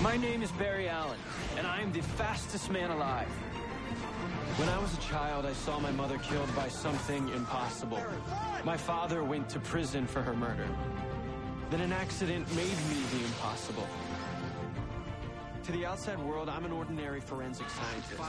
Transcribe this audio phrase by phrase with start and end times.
[0.00, 1.18] My name is Barry Allen,
[1.56, 3.26] and I am the fastest man alive.
[4.56, 8.00] When I was a child, I saw my mother killed by something impossible.
[8.64, 10.68] My father went to prison for her murder.
[11.70, 13.88] Then an accident made me the impossible.
[15.64, 18.20] To the outside world, I'm an ordinary forensic scientist.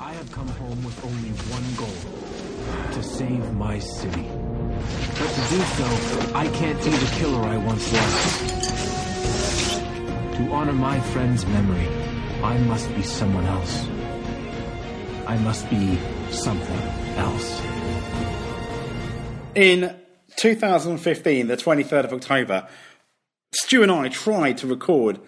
[0.00, 4.28] I have come home with only one goal to save my city.
[5.18, 8.52] But to do so, I can't be the killer I once was.
[10.36, 11.86] To honor my friend's memory,
[12.42, 13.86] I must be someone else.
[15.26, 15.98] I must be
[16.30, 16.80] something
[17.16, 17.62] else.
[19.54, 19.94] In
[20.36, 22.68] 2015, the 23rd of October,
[23.54, 25.20] Stu and I tried to record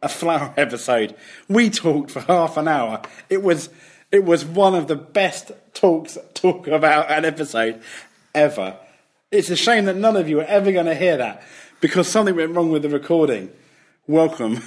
[0.00, 1.14] a Flarrow episode.
[1.48, 3.02] We talked for half an hour.
[3.28, 3.68] It was
[4.10, 7.82] it was one of the best talks talk about an episode
[8.34, 8.76] ever.
[9.32, 11.42] It's a shame that none of you are ever going to hear that
[11.80, 13.50] because something went wrong with the recording.
[14.06, 14.60] Welcome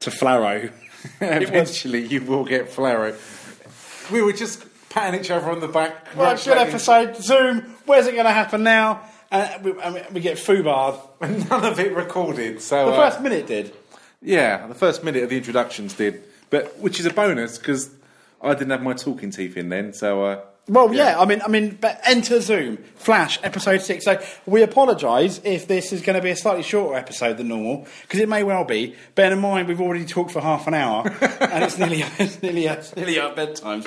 [0.00, 0.72] to Flarrow.
[1.20, 3.14] Eventually, you will get Flarrow.
[4.10, 6.16] We were just patting each other on the back.
[6.16, 7.16] Right, good episode.
[7.16, 7.60] Zoom.
[7.84, 9.02] Where's it going to happen now?
[9.30, 10.98] And we, and we get foobarred.
[11.20, 12.62] And none of it recorded.
[12.62, 13.74] So The uh, first minute did.
[14.22, 17.90] yeah, the first minute of the introductions did, but which is a bonus because
[18.40, 19.92] I didn't have my talking teeth in then.
[19.92, 21.18] So uh, Well, yeah.
[21.18, 24.04] I mean, I mean, but enter Zoom, Flash, episode six.
[24.04, 27.86] So we apologise if this is going to be a slightly shorter episode than normal
[28.02, 28.94] because it may well be.
[29.16, 31.04] Bear in mind, we've already talked for half an hour,
[31.40, 33.82] and it's nearly it's nearly it's nearly our bedtime.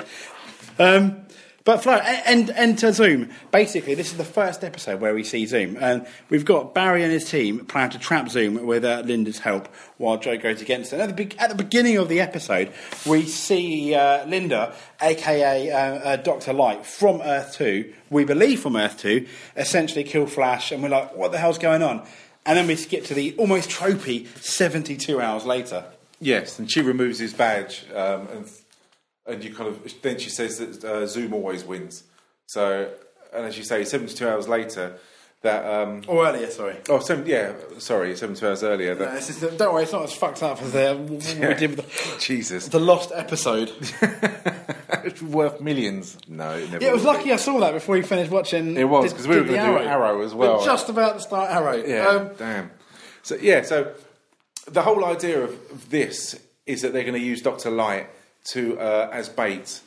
[0.78, 1.25] Um,
[1.66, 3.28] but Flo, and and to Zoom.
[3.50, 7.12] Basically, this is the first episode where we see Zoom, and we've got Barry and
[7.12, 11.00] his team plan to trap Zoom with uh, Linda's help while Joe goes against it.
[11.00, 12.72] At the, be- at the beginning of the episode,
[13.04, 17.92] we see uh, Linda, aka uh, uh, Doctor Light, from Earth Two.
[18.08, 21.82] We believe from Earth Two, essentially kill Flash, and we're like, "What the hell's going
[21.82, 22.06] on?"
[22.46, 25.84] And then we skip to the almost tropey seventy-two hours later.
[26.20, 28.48] yes, and she removes his badge, um, and
[29.26, 32.04] and you kind of then she says that uh, Zoom always wins.
[32.46, 32.90] So,
[33.34, 34.98] and as you say, seventy-two hours later,
[35.42, 36.76] that um, Or earlier, sorry.
[36.88, 38.94] oh, seven, yeah, sorry, seventy-two hours earlier.
[38.94, 41.86] That, just- don't worry, it's not as fucked up as the, what we did with
[41.86, 43.70] the, Jesus, the lost episode.
[45.04, 46.16] it's worth millions.
[46.28, 46.84] No, it never.
[46.84, 47.32] Yeah, it was lucky be.
[47.32, 48.76] I saw that before you finished watching.
[48.76, 50.58] It was, 'cause we were the gonna do Arrow as well.
[50.58, 51.76] We're just about to start Arrow.
[51.84, 52.70] Yeah, Um, damn.
[53.22, 53.92] So yeah, so
[54.70, 58.08] the whole idea of, of this is that they're going to use Doctor Light
[58.50, 59.80] to uh, as bait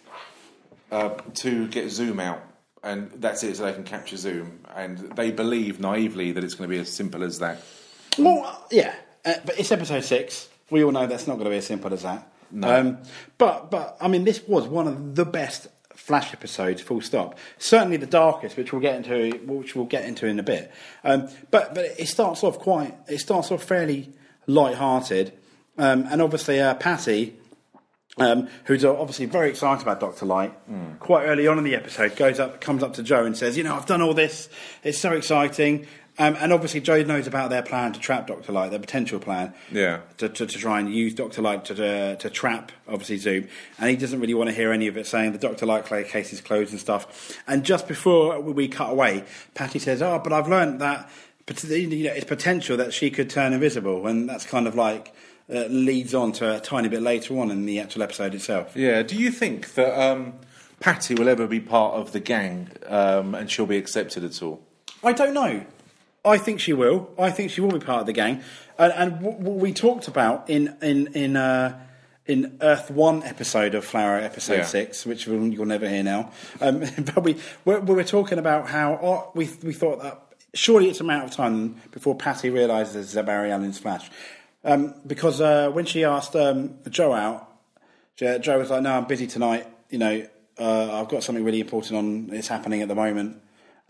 [0.91, 2.41] uh, to get Zoom out,
[2.83, 4.59] and that's it, so they can capture Zoom.
[4.75, 7.61] And they believe naively that it's going to be as simple as that.
[8.17, 10.49] well, yeah, uh, but it's episode six.
[10.69, 12.31] We all know that's not going to be as simple as that.
[12.51, 12.79] No.
[12.79, 12.97] Um,
[13.37, 16.81] but but I mean, this was one of the best Flash episodes.
[16.81, 17.37] Full stop.
[17.57, 20.71] Certainly the darkest, which we'll get into, which we'll get into in a bit.
[21.03, 22.95] Um, but but it starts off quite.
[23.07, 24.13] It starts off fairly
[24.47, 25.33] light-hearted,
[25.77, 27.35] um, and obviously uh, Patty.
[28.19, 30.53] Um, who's obviously very excited about Doctor Light.
[30.99, 33.63] Quite early on in the episode, goes up, comes up to Joe and says, "You
[33.63, 34.49] know, I've done all this.
[34.83, 35.87] It's so exciting."
[36.21, 39.53] Um, and obviously, Joe knows about their plan to trap Doctor Light, their potential plan.
[39.71, 40.01] Yeah.
[40.17, 43.47] To, to, to try and use Doctor Light to, to to trap obviously Zoom,
[43.79, 46.33] and he doesn't really want to hear any of it, saying the Doctor Light case
[46.33, 47.39] is closed and stuff.
[47.47, 51.09] And just before we cut away, Patty says, "Oh, but I've learned that."
[51.67, 55.13] you know, It's potential that she could turn invisible, and that's kind of like
[55.53, 58.75] uh, leads on to a tiny bit later on in the actual episode itself.
[58.75, 59.01] Yeah.
[59.03, 60.33] Do you think that um,
[60.79, 64.61] Patty will ever be part of the gang um, and she'll be accepted at all?
[65.03, 65.65] I don't know.
[66.25, 67.09] I think she will.
[67.17, 68.43] I think she will be part of the gang.
[68.77, 71.79] And, and what we talked about in in in uh,
[72.25, 74.65] in Earth One episode of Flarrow episode Yeah.
[74.65, 76.31] six, which you'll never hear now.
[76.61, 76.79] Um,
[77.15, 80.21] but we we we were talking about how oh, we we thought that
[80.53, 84.09] surely it's a matter of time before Patty realises that Barry Allen's Flash,
[84.63, 87.47] um, because uh, when she asked um, Joe out,
[88.15, 89.67] Jo- Joe was like, "No, I'm busy tonight.
[89.89, 90.27] You know,
[90.59, 92.29] uh, I've got something really important on.
[92.35, 93.41] It's happening at the moment."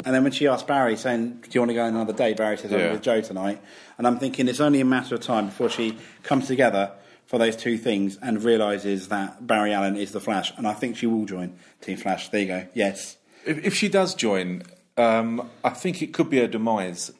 [0.06, 2.34] And then when she asked Barry, saying, "Do you want to go on another day?"
[2.34, 2.92] Barry says, "I'm Yeah.
[2.94, 3.62] with Joe tonight."
[3.98, 6.92] And I'm thinking it's only a matter of time before she comes together
[7.26, 10.52] for those two things and realizes that Barry Allen is the Flash.
[10.58, 12.30] And I think she will join Team Flash.
[12.30, 12.66] There you go.
[12.74, 13.18] Yes.
[13.46, 14.64] If, if she does join,
[14.98, 17.12] um, I think it could be a demise.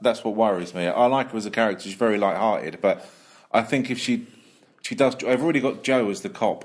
[0.00, 0.86] That's what worries me.
[0.86, 2.80] I like her as a character; she's very light-hearted.
[2.80, 3.08] But
[3.52, 4.26] I think if she
[4.82, 6.64] she does, I've already got Joe as the cop.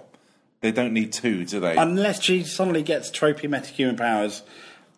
[0.62, 1.76] They don't need two, do they?
[1.76, 4.44] Unless she suddenly gets trophy metahuman powers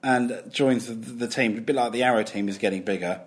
[0.04, 3.22] and joins the, the team, a bit like the Arrow team is getting bigger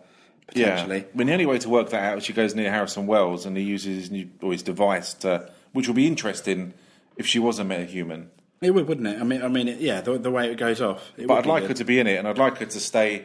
[0.48, 0.98] potentially.
[0.98, 1.04] Yeah.
[1.12, 3.46] I mean, the only way to work that out is she goes near Harrison Wells
[3.46, 6.74] and he uses his new or his device to, which will be interesting
[7.16, 8.28] if she was a metahuman.
[8.60, 9.20] It would, wouldn't it?
[9.20, 11.12] I mean, I mean, it, yeah, the, the way it goes off.
[11.16, 11.70] But I'd like good.
[11.70, 13.24] her to be in it, and I'd like her to stay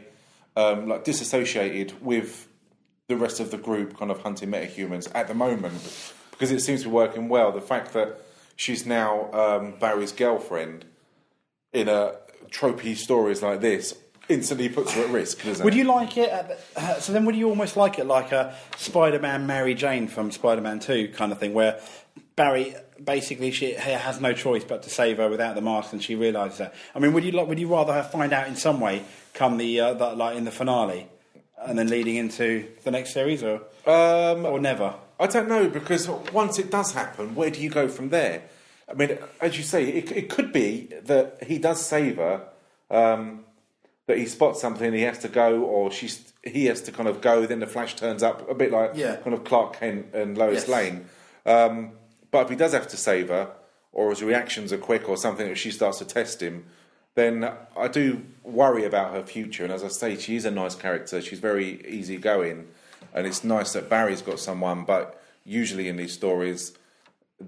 [0.55, 2.47] um, like disassociated with
[3.07, 6.83] the rest of the group kind of hunting metahumans at the moment because it seems
[6.83, 7.51] to be working well.
[7.51, 8.19] The fact that
[8.55, 10.85] she's now um, Barry's girlfriend
[11.71, 12.15] in a
[12.49, 13.95] tropey stories like this
[14.29, 15.77] instantly puts her at risk, doesn't Would it?
[15.77, 16.29] you like it?
[16.29, 20.07] At the, uh, so then, would you almost like it like a Spider-Man Mary Jane
[20.07, 21.79] from Spider-Man Two kind of thing, where
[22.35, 26.15] Barry basically she has no choice but to save her without the mask, and she
[26.15, 26.73] realises that.
[26.95, 27.47] I mean, would you like?
[27.47, 29.03] Would you rather her find out in some way
[29.33, 31.07] come the, uh, the like in the finale,
[31.61, 34.95] and then leading into the next series, or Um, or never?
[35.19, 38.43] I don't know because once it does happen, where do you go from there?
[38.89, 42.47] I mean, as you say, it, it could be that he does save her,
[42.91, 43.45] um,
[44.07, 47.21] that he spots something, he has to go, or she's he has to kind of
[47.21, 47.45] go.
[47.45, 49.15] Then the Flash turns up, a bit like Yeah.
[49.17, 50.67] kind of Clark Kent and Lois Yes.
[50.67, 51.05] Lane.
[51.45, 51.91] Um,
[52.31, 53.51] but if he does have to save her,
[53.93, 56.65] or his reactions are quick, or something that she starts to test him,
[57.15, 59.63] then I do worry about her future.
[59.63, 61.21] And as I say, she is a nice character.
[61.21, 62.67] She's very easygoing,
[63.13, 64.83] and it's nice that Barry's got someone.
[64.83, 66.73] But usually in these stories,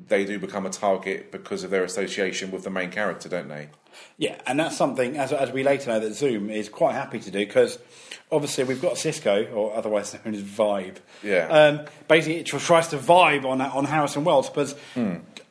[0.07, 3.69] they do become a target because of their association with the main character, don't they?
[4.17, 7.31] Yeah, and that's something, as, as we later know, that Zoom is quite happy to
[7.31, 7.79] do because
[8.31, 10.97] obviously we've got Cisco, or otherwise known as Vibe.
[11.23, 11.47] Yeah.
[11.47, 14.77] Um, basically, it tries to vibe on on Harrison Wells, but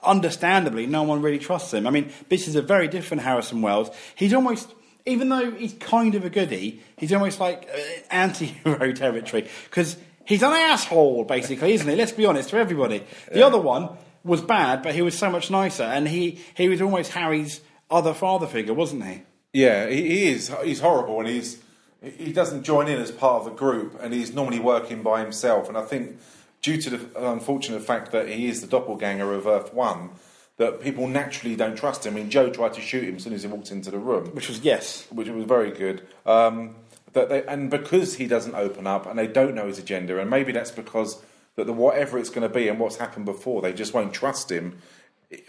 [0.02, 1.86] understandably, no one really trusts him.
[1.86, 3.90] I mean, this is a very different Harrison Wells.
[4.14, 4.72] He's almost.
[5.06, 7.78] Even though he's kind of a goodie, he's almost like uh,
[8.10, 11.94] anti-hero territory because he's an asshole, basically, isn't he?
[11.94, 13.02] Let's be honest to everybody.
[13.30, 13.90] The other one
[14.24, 17.60] was bad, but he was so much nicer, and he, he was almost Harry's
[17.94, 19.22] other father figure, wasn't he?
[19.52, 20.52] Yeah, he, he is.
[20.62, 21.62] He's horrible, and he's
[22.02, 25.68] he doesn't join in as part of the group, and he's normally working by himself.
[25.68, 26.18] And I think,
[26.60, 30.10] due to the unfortunate fact that he is the doppelganger of Earth One,
[30.58, 32.14] that people naturally don't trust him.
[32.14, 34.34] I mean, Joe tried to shoot him as soon as he walked into the room,
[34.34, 35.06] Which was yes.
[35.10, 36.02] which was very good.
[36.26, 36.74] Um,
[37.12, 40.28] that they, and because he doesn't open up, and they don't know his agenda, and
[40.28, 41.22] maybe that's because
[41.56, 44.50] that the whatever it's going to be and what's happened before, they just won't trust
[44.50, 44.78] him.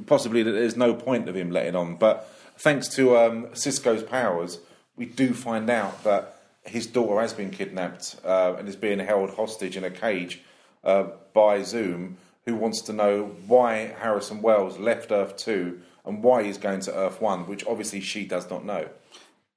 [0.06, 1.96] Possibly that there's no point of him letting on.
[1.96, 4.60] But thanks to um, Cisco's powers,
[4.96, 9.32] we do find out that his daughter has been kidnapped uh, and is being held
[9.32, 10.42] hostage in a cage
[10.84, 16.44] uh, by Zoom, who wants to know why Harrison Wells left Earth 2 and why
[16.44, 18.88] he's going to Earth 1, which obviously she does not know.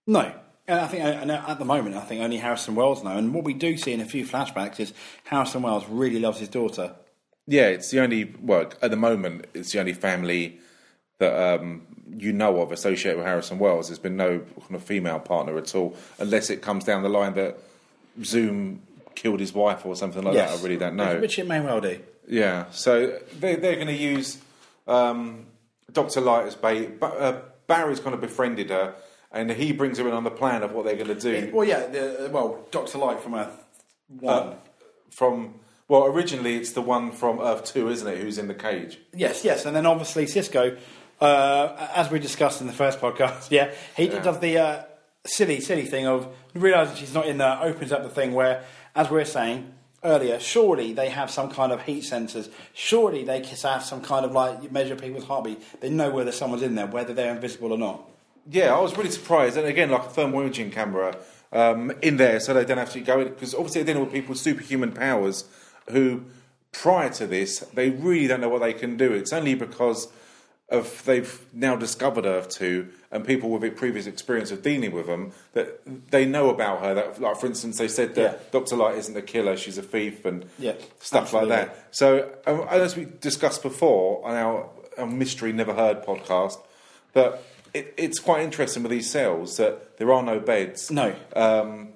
[0.06, 0.32] No.
[0.66, 3.16] And I think and at the moment, I think only Harrison Wells know.
[3.16, 4.92] And what we do see in a few flashbacks is
[5.24, 6.94] Harrison Wells really loves his daughter.
[7.48, 9.46] Yeah, it's the only well at the moment.
[9.54, 10.60] It's the only family
[11.18, 11.82] that um,
[12.14, 13.88] you know of associated with Harrison Wells.
[13.88, 17.34] There's been no kind of female partner at all, unless it comes down the line
[17.34, 17.58] that
[18.22, 18.82] Zoom
[19.14, 20.50] killed his wife or something like that.
[20.50, 21.18] I really don't know.
[21.18, 21.98] Which it may well do.
[22.28, 24.38] Yeah, so they, they're going to use
[24.86, 25.46] um,
[25.90, 27.00] Doctor Light as bait.
[27.00, 28.94] Ba- uh, Barry's kind of befriended her,
[29.32, 31.50] and he brings her in on the plan of what they're going to do.
[31.54, 31.86] Well, yeah.
[31.86, 33.64] The, well, Doctor Light from Earth
[34.20, 34.34] One.
[34.34, 34.54] Uh,
[35.10, 35.54] from
[35.88, 38.18] well, originally it's the one from Earth Two, isn't it?
[38.18, 38.98] Who's in the cage?
[39.14, 39.64] yes, yes.
[39.64, 40.76] And then obviously Cisco,
[41.20, 44.82] uh, as we discussed in the first podcast, yeah, he does the uh,
[45.24, 47.58] silly, silly thing of realizing she's not in there.
[47.62, 48.64] Opens up the thing where,
[48.94, 49.72] as we were saying
[50.04, 52.50] earlier, surely they have some kind of heat sensors.
[52.74, 55.80] Surely they have some kind of like measure people's heartbeat.
[55.80, 58.08] They know whether someone's in there, whether they're invisible or not.
[58.50, 59.56] Yeah, I was really surprised.
[59.56, 61.16] And again, like a thermal imaging camera
[61.52, 63.28] um, in there, so they don't have to go in.
[63.28, 65.44] Because obviously, they're dealing with people with superhuman powers
[65.90, 66.24] who,
[66.72, 69.12] prior to this, they really don't know what they can do.
[69.12, 70.08] It's only because
[70.70, 75.32] of they've now discovered Earth 2 and people with previous experience of dealing with them
[75.54, 76.92] that they know about her.
[76.92, 78.38] That, like, for instance, they said that Yeah.
[78.50, 78.76] Dr.
[78.76, 81.50] Light isn't a killer, she's a thief, and Yeah, stuff absolutely.
[81.56, 81.86] like that.
[81.90, 86.58] So, um, as we discussed before on our, our Mystery Never Heard podcast,
[87.14, 87.40] that
[87.72, 90.90] it, it's quite interesting with these cells that there are no beds.
[90.90, 91.14] No.
[91.34, 91.88] Um,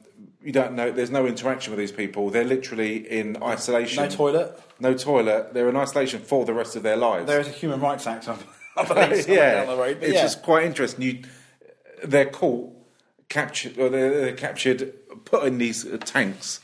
[0.45, 0.91] you don't know.
[0.91, 2.31] There's no interaction with these people.
[2.31, 4.03] They're literally in isolation.
[4.05, 4.61] No toilet.
[4.81, 5.55] No toilet.
[5.55, 7.27] They're in isolation for the rest of their lives.
[7.27, 9.99] There is a Human Rights Act, I believe, yeah, down the road.
[10.01, 10.23] But it's yeah.
[10.23, 11.03] just quite interesting.
[11.03, 11.23] You,
[12.05, 12.73] they're caught,
[13.29, 14.93] captured, or they're, they're captured,
[15.25, 16.61] put in these uh, tanks,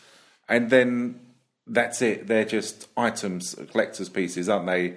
[0.49, 1.21] and then
[1.67, 2.27] that's it.
[2.27, 4.95] They're just items, collectors' pieces, aren't they?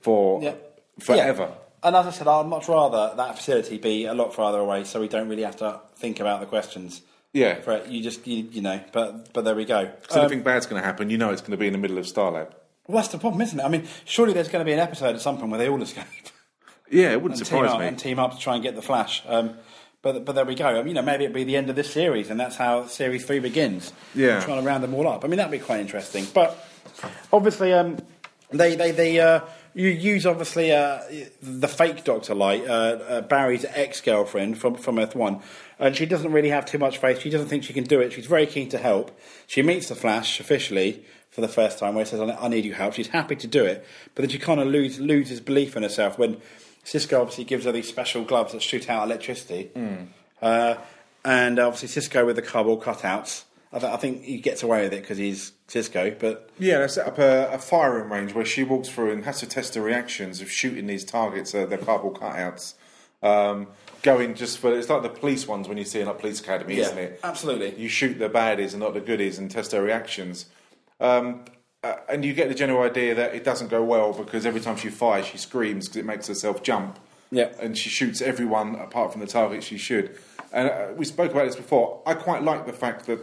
[0.00, 0.54] For Yeah.
[0.98, 1.48] forever.
[1.50, 1.56] Yeah.
[1.82, 5.00] And as I said, I'd much rather that facility be a lot farther away, so
[5.00, 7.00] we don't really have to think about the questions.
[7.32, 7.60] Yeah.
[7.60, 7.86] For it.
[7.88, 9.90] You just, you, you know, but but there we go.
[10.08, 11.78] So Um, anything bad's going to happen, you know it's going to be in the
[11.78, 12.52] middle of Starlab.
[12.88, 13.62] well, that's the problem, isn't it?
[13.62, 15.80] I mean, surely there's going to be an episode at some point where they all
[15.82, 16.04] escape
[16.90, 17.86] Yeah, it wouldn't surprise up, me.
[17.86, 19.22] and team up to try and get the Flash.
[19.28, 19.54] Um,
[20.02, 20.66] but but there we go.
[20.66, 22.86] I mean, you know, maybe it'll be the end of this series, and that's how
[22.86, 23.92] series three begins.
[24.14, 24.40] Yeah.
[24.40, 25.24] trying to round them all up.
[25.24, 26.26] I mean, that'd be quite interesting.
[26.34, 26.58] But
[27.32, 27.98] obviously, um,
[28.50, 29.40] they they they uh,
[29.74, 31.00] you use obviously uh,
[31.42, 35.40] the fake Doctor Light, uh, uh, Barry's ex-girlfriend from from Earth One,
[35.78, 37.20] and she doesn't really have too much faith.
[37.20, 38.12] She doesn't think she can do it.
[38.12, 39.18] She's very keen to help.
[39.46, 42.74] She meets the Flash officially for the first time, where he says, "I need your
[42.76, 43.84] help." She's happy to do it,
[44.14, 46.38] but then she kind of lose, loses belief in herself when
[46.82, 49.70] Cisco obviously gives her these special gloves that shoot out electricity,
[50.42, 50.74] uh,
[51.24, 53.44] and obviously Cisco with the cardboard cutouts.
[53.72, 56.88] I, th- I think he gets away with it because he's Cisco, but Yeah, they
[56.88, 59.80] set up a, a firing range where she walks through and has to test the
[59.80, 62.74] reactions of shooting these targets, uh, their cardboard cutouts.
[63.22, 63.68] Um,
[64.02, 66.74] going just for it's like the police ones when you see in a police academy,
[66.76, 67.20] Yeah, isn't it?
[67.22, 67.74] absolutely.
[67.76, 70.46] You shoot the baddies and not the goodies and test their reactions.
[71.00, 71.44] Um,
[71.84, 74.76] uh, and you get the general idea that it doesn't go well because every time
[74.76, 76.98] she fires, she screams because it makes herself jump.
[77.30, 77.50] Yeah.
[77.60, 80.18] And she shoots everyone apart from the target she should.
[80.52, 82.02] And uh, we spoke about this before.
[82.04, 83.20] I quite like the fact that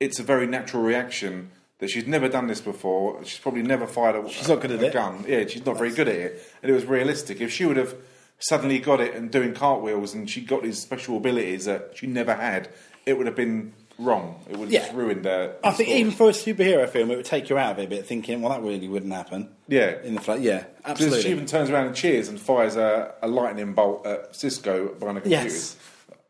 [0.00, 3.24] it's a very natural reaction that she's never done this before.
[3.24, 4.92] She's probably never fired a, She's not good at a it.
[4.92, 5.24] gun.
[5.26, 6.42] Yeah, she's not very good at it.
[6.62, 7.40] And it was realistic.
[7.40, 7.94] If she would have
[8.38, 12.34] suddenly got it and doing cartwheels and she got these special abilities that she never
[12.34, 12.68] had,
[13.06, 14.40] it would have been wrong.
[14.50, 14.80] It would have Yeah.
[14.80, 15.56] just ruined her.
[15.62, 17.88] I think even for a superhero film, it would take you out of it a
[17.88, 19.94] bit, thinking, "Well, that really wouldn't happen." Yeah.
[20.02, 21.22] in the flat, yeah, absolutely.
[21.22, 25.18] she even turns around and cheers and fires a, a lightning bolt at Cisco behind
[25.18, 25.76] a computer, Yes.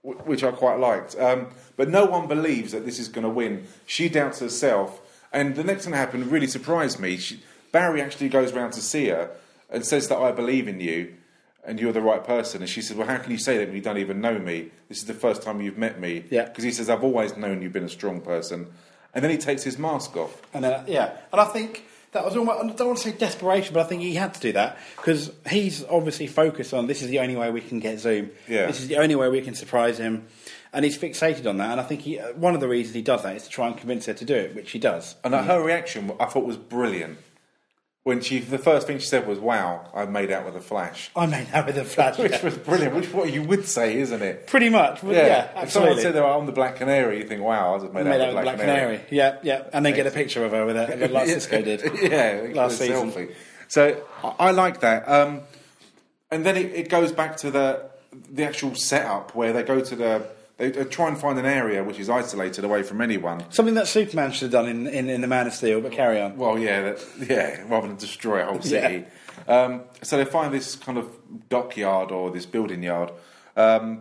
[0.02, 1.18] wh- which I quite liked.
[1.18, 1.46] Um,
[1.76, 3.66] but no one believes that this is going to win.
[3.86, 5.00] She doubts herself,
[5.34, 7.18] and the next thing that happened really surprised me.
[7.18, 9.30] She, Barry actually goes round to see her
[9.68, 11.14] and says that I believe in you
[11.66, 12.62] and you're the right person.
[12.62, 14.70] And she said, "Well, how can you say that when you don't even know me?
[14.88, 16.44] This is the first time you've met me." Yeah.
[16.44, 18.72] Because he says, "I've always known you've been a strong person."
[19.14, 20.40] And then he takes his mask off.
[20.52, 23.74] And uh, yeah, and I think that was almost, I don't want to say desperation,
[23.74, 27.08] but I think he had to do that because he's obviously focused on this is
[27.08, 28.30] the only way we can get Zoom.
[28.48, 28.66] Yeah.
[28.66, 30.26] This is the only way we can surprise him.
[30.74, 31.70] And he's fixated on that.
[31.70, 33.68] And I think he, uh, one of the reasons he does that is to try
[33.68, 35.14] and convince her to do it, which he does.
[35.22, 37.18] And her reaction, I thought, was brilliant.
[38.02, 41.10] When she, the first thing she said was, "Wow, I made out with a flash,"
[41.16, 42.18] I made that with a flash.
[42.18, 42.94] which was brilliant.
[42.94, 44.46] Which what you would say, isn't it?
[44.46, 45.02] Pretty much.
[45.02, 46.02] Yeah, yeah If someone absolutely.
[46.02, 48.34] said they were on the Black Canary, you think, "Wow, I just made, made out
[48.34, 49.00] with Black Canary.
[49.10, 49.62] Yeah, yeah.
[49.72, 51.80] And then get a picture of her with it, like Cisco did.
[52.02, 53.10] yeah, last a season.
[53.10, 53.34] selfie.
[53.68, 55.08] So I, I like that.
[55.08, 55.40] Um,
[56.30, 57.88] and then it, it goes back to the
[58.30, 61.99] the actual setup where they go to the they, try and find an area which
[61.99, 63.44] is isolated away from anyone.
[63.50, 66.20] Something that Superman should have done in, in, in The Man of Steel, but carry
[66.20, 66.37] on.
[66.37, 69.04] Well, yeah, that, yeah, rather than destroy a whole city.
[69.49, 71.11] Um, so they find this kind of
[71.49, 73.11] dockyard or this building yard,
[73.56, 74.00] um,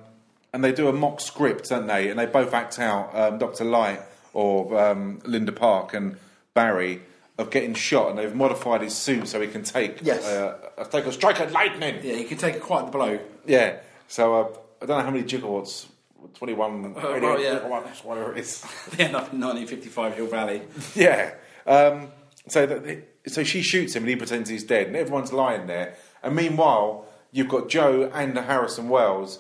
[0.54, 2.10] and they do a mock script, don't they?
[2.10, 4.02] And they both act out um, Doctor Light
[4.34, 6.18] or um, Linda Park and
[6.54, 7.02] Barry
[7.40, 10.24] of getting shot, and they've modified his suit so he can take Yes.
[10.24, 11.96] uh, take a strike at lightning.
[12.04, 13.20] Yeah, he can take quite the blow.
[13.48, 13.78] Yeah.
[14.08, 14.48] So uh,
[14.84, 15.88] I don't know how many gigawatts.
[16.36, 17.60] 21, well, yeah.
[18.04, 18.62] whatever it is.
[18.92, 20.62] They end up in 1955 Hill Valley.
[20.96, 21.34] Yeah.
[21.66, 22.12] Um,
[22.48, 25.96] so that so she shoots him and he pretends he's dead, and everyone's lying there.
[26.22, 29.40] And meanwhile, you've got Joe and Harrison Wells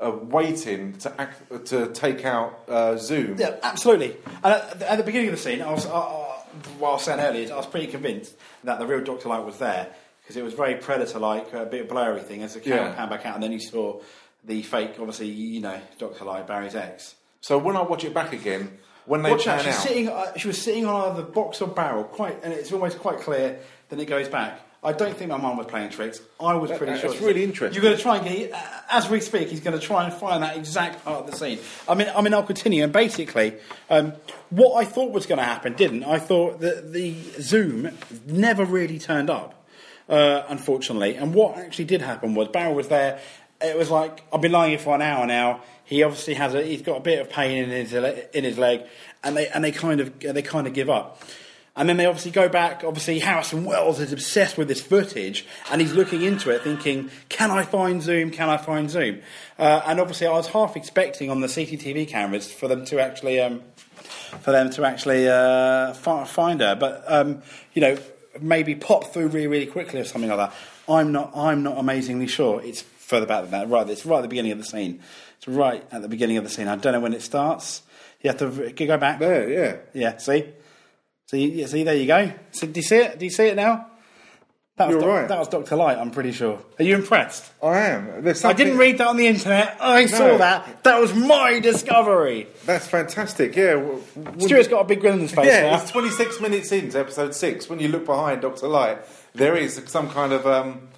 [0.00, 3.36] uh, waiting to act, to take out uh, Zoom.
[3.38, 4.16] Yeah, absolutely.
[4.42, 6.32] And at, the- at the beginning of the scene, I was, uh, uh,
[6.78, 9.58] what I was saying earlier, I was pretty convinced that the real Doctor Light was
[9.58, 9.88] there
[10.22, 12.94] because it was very Predator-like, a bit blurry thing as the camera Yeah.
[12.94, 14.00] panned back out, and then you saw
[14.44, 17.14] the fake, obviously, you know, Doctor Light, Barry's ex.
[17.40, 20.08] So when I watch it back again, when they Watch pan out, she's sitting.
[20.08, 23.58] Uh, she was sitting on either box or barrel, quite, and it's almost quite clear.
[23.88, 24.60] Then it goes back.
[24.84, 26.20] I don't think my mum was playing tricks.
[26.40, 27.12] I was That- pretty sure.
[27.24, 27.74] really interesting.
[27.74, 28.58] You're going to try and get, uh,
[28.90, 31.60] as we speak, he's going to try and find that exact part of the scene.
[31.88, 32.82] I mean, I mean, I'll continue.
[32.82, 33.54] And basically,
[33.90, 34.12] um,
[34.50, 36.02] what I thought was going to happen didn't.
[36.02, 37.90] I thought that the Zoom
[38.26, 39.64] never really turned up,
[40.08, 41.14] uh, unfortunately.
[41.14, 43.20] And what actually did happen was Barry was there.
[43.64, 45.62] It was like I've been lying here for an hour now.
[45.84, 46.62] He obviously has a.
[46.62, 48.82] He's got a bit of pain in his in his leg,
[49.22, 51.22] and they and they kind of they kind of give up.
[51.74, 52.84] And then they obviously go back.
[52.84, 57.50] Obviously, Harrison Wells is obsessed with this footage, and he's looking into it, thinking, "Can
[57.50, 58.30] I find Zoom?
[58.30, 59.20] Can I find Zoom?"
[59.58, 63.40] Uh, and obviously, I was half expecting on the CCTV cameras for them to actually,
[63.40, 63.62] um,
[64.40, 67.42] for them to actually uh, find her, but um,
[67.72, 67.96] you know,
[68.40, 70.54] maybe pop through really, really quickly or something like that.
[70.88, 71.32] I'm not.
[71.34, 72.60] I'm not amazingly sure.
[72.62, 73.68] It's further back than that.
[73.68, 75.00] Right, it's right at the beginning of the scene.
[75.38, 76.66] It's right at the beginning of the scene.
[76.68, 77.82] I don't know when it starts.
[78.22, 79.18] You have to go back.
[79.20, 79.76] there, yeah.
[79.94, 80.44] Yeah, see?
[81.32, 82.32] Yeah, see, there you go.
[82.52, 83.18] So, do you see it?
[83.18, 83.86] Do you see it now?
[84.76, 85.28] That was You're Doc- right.
[85.28, 85.98] That was Doctor Light.
[85.98, 86.58] I'm pretty sure.
[86.78, 87.50] Are you impressed?
[87.62, 88.22] I am.
[88.22, 89.76] There's I something, didn't read that on the internet.
[89.80, 90.82] I saw that.
[90.84, 92.46] That was my discovery.
[92.64, 93.54] That's fantastic.
[93.56, 93.74] Yeah.
[93.74, 95.80] w- w- Stuart's got a big grin on his face Yeah, now.
[95.82, 97.68] it's 26 minutes into episode six.
[97.68, 98.98] When you look behind Doctor Light,
[99.34, 100.88] there is some kind of um,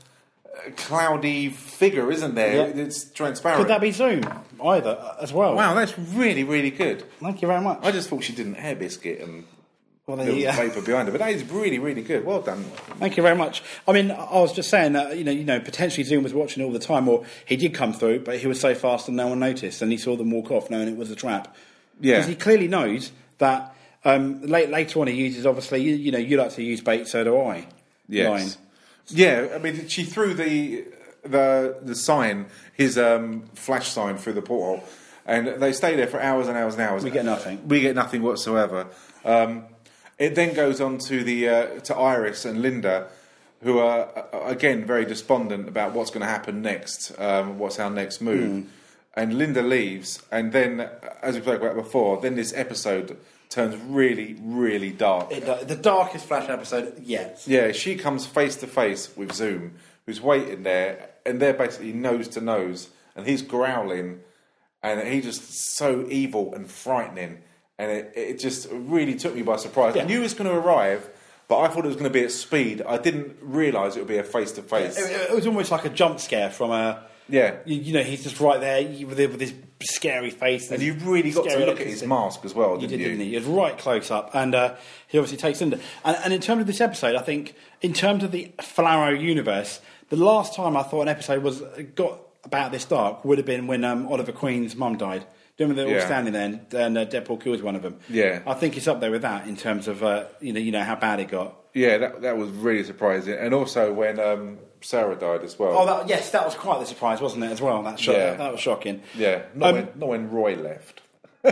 [0.76, 2.68] cloudy figure, isn't there?
[2.68, 2.82] Yeah.
[2.84, 3.61] It's transparent.
[3.61, 4.23] Could that be Zoom
[4.62, 5.54] either uh, as well?
[5.54, 7.04] Wow, that's really, really good.
[7.20, 7.80] Thank you very much.
[7.82, 9.44] I just thought she did an air biscuit and
[10.06, 10.58] Well, there there was you a go.
[10.68, 11.12] paper behind it.
[11.12, 12.25] But that is really, really good.
[12.25, 12.62] Well done.
[12.99, 13.62] Thank you very much.
[13.88, 16.62] I mean, I was just saying that you know, you know, potentially Zoom was watching
[16.64, 19.28] all the time, or he did come through, but he was so fast and no
[19.28, 21.54] one noticed, and he saw them walk off, knowing it was a trap.
[22.00, 22.14] Yeah.
[22.16, 23.70] because he clearly knows that.
[24.06, 25.80] Um, late, later on, he uses obviously.
[25.82, 27.66] You, you know, you like to use bait, so do I.
[28.06, 28.28] Yes.
[28.58, 28.63] Line.
[29.08, 30.84] Yeah, I mean, she threw the
[31.23, 34.84] the the sign, his um, flash sign, through the porthole,
[35.26, 37.04] and they stay there for hours and hours and hours.
[37.04, 37.66] We get nothing.
[37.68, 38.87] We get nothing whatsoever.
[39.25, 39.64] Um,
[40.18, 43.08] it then goes on to the uh, to Iris and Linda,
[43.62, 47.18] who are uh, again very despondent about what's going to happen next.
[47.18, 48.64] Um, what's our next move?
[48.64, 48.68] Hmm.
[49.16, 50.88] And Linda leaves, and then, uh,
[51.23, 53.16] as we spoke about before, then this episode
[53.49, 55.30] turns really, really dark.
[55.30, 57.40] It, the darkest Flash episode yet.
[57.47, 62.26] Yeah, she comes face to face with Zoom, who's waiting there, and they're basically nose
[62.28, 64.18] to nose, and he's growling,
[64.83, 67.38] and he's just so evil and frightening,
[67.78, 69.97] and it, it just really took me by surprise.
[69.97, 71.09] I knew it was going to arrive,
[71.47, 72.83] but I thought it was going to be at speed.
[72.83, 74.99] I didn't realise it would be a face to face.
[74.99, 77.04] It was almost like a jump scare from a.
[77.28, 77.56] Yeah.
[77.64, 80.70] You, you know, he's just right there you- with, with his scary face.
[80.70, 83.30] And you really got to look at his mask as well, You didn't did, you?
[83.30, 84.74] didn't was right close up, and uh,
[85.08, 85.78] he obviously takes Linda.
[86.04, 89.80] And, and in terms of this episode, I think in terms of the Flarrow universe,
[90.10, 91.60] the last time I thought an episode was
[91.94, 95.20] got about this dark would have been when um, Oliver Queen's mum died.
[95.56, 97.96] Do you remember they're all standing there, and, and uh, Deadpool kills one of them?
[98.10, 98.42] Yeah.
[98.46, 100.82] I think it's up there with that in terms of uh, you know you know
[100.82, 101.56] how bad it got.
[101.74, 103.34] Yeah, that, that was really surprising.
[103.34, 105.76] And also when um, Sara died as well.
[105.78, 107.50] Oh, that, yes, that was quite the surprise, wasn't it?
[107.50, 108.34] As well, that shock, Yeah.
[108.34, 109.02] that was shocking.
[109.16, 111.00] yeah, not, Um, when, not when Roy left.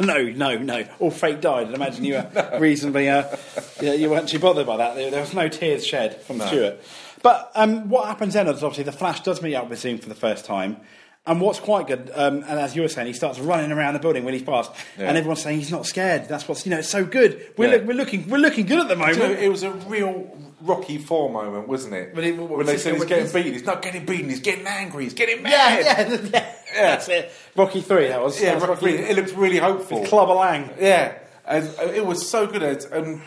[0.00, 0.84] No, no, no.
[0.98, 1.66] All fake died.
[1.66, 3.36] And imagine you were reasonably, uh,
[3.80, 4.96] you, you weren't too bothered by that.
[4.96, 6.80] There, there was no tears shed from Stuart.
[7.22, 10.08] But um, what happens then is obviously the Flash does meet up with Zoom for
[10.08, 10.78] the first time.
[11.24, 14.00] And what's quite good, um, and as you were saying, he starts running around the
[14.00, 15.06] building when he's passed, Yeah.
[15.08, 16.26] and everyone's saying he's not scared.
[16.26, 17.52] That's what's you know, it's so good.
[17.56, 17.76] We're, Yeah.
[17.76, 19.18] look, we're looking, we're looking good at the moment.
[19.18, 22.16] You know, it was a real Rocky Four moment, wasn't it?
[22.16, 25.04] It- what when they said he's getting beaten, he's not getting beaten, he's getting angry,
[25.04, 25.84] he's getting yeah, mad.
[26.08, 27.32] yeah, yeah, That's it.
[27.56, 28.08] Rocky three.
[28.08, 28.40] That was.
[28.40, 30.04] Yeah, that was Rocky, it looked really hopeful.
[30.06, 30.70] Clubber Lang.
[30.80, 32.62] Yeah, and uh, it was so good.
[32.62, 32.84] Ed.
[32.92, 33.22] Um,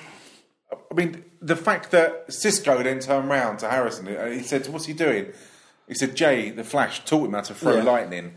[0.71, 4.85] I mean, the fact that Cisco then turned round to Harrison and he said, "What's
[4.85, 5.27] he doing?"
[5.87, 7.83] He said, "Jay, the Flash, taught him how to throw Yeah.
[7.83, 8.35] lightning."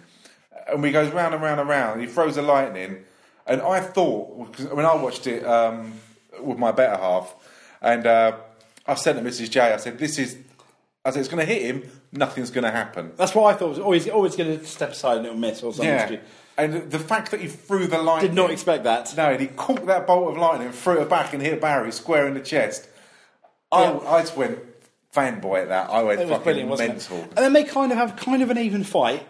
[0.67, 2.01] And we goes round and round and round.
[2.01, 3.05] And he throws the lightning,
[3.47, 5.95] and I thought because when I watched it um,
[6.43, 7.35] with my better half,
[7.81, 8.37] and uh,
[8.89, 9.51] I said to Mrs.
[9.51, 10.37] J, I said, "This is."
[11.05, 11.89] I said, "It's going to hit him.
[12.11, 13.69] Nothing's going to happen." That's what I thought.
[13.69, 15.87] Was always, always going to step aside and it'll miss or something.
[15.87, 16.17] Yeah,
[16.57, 19.17] and the fact that he threw the lightning Did not expect that.
[19.17, 22.27] No, and he caught that bolt of lightning, threw it back, and hit Barry square
[22.27, 22.89] in the chest.
[23.71, 23.99] I, Yeah.
[24.01, 24.59] I just went
[25.15, 25.91] fanboy at that.
[25.91, 27.21] I went It was fucking mental.
[27.21, 29.27] And then they kind of have kind of an even fight.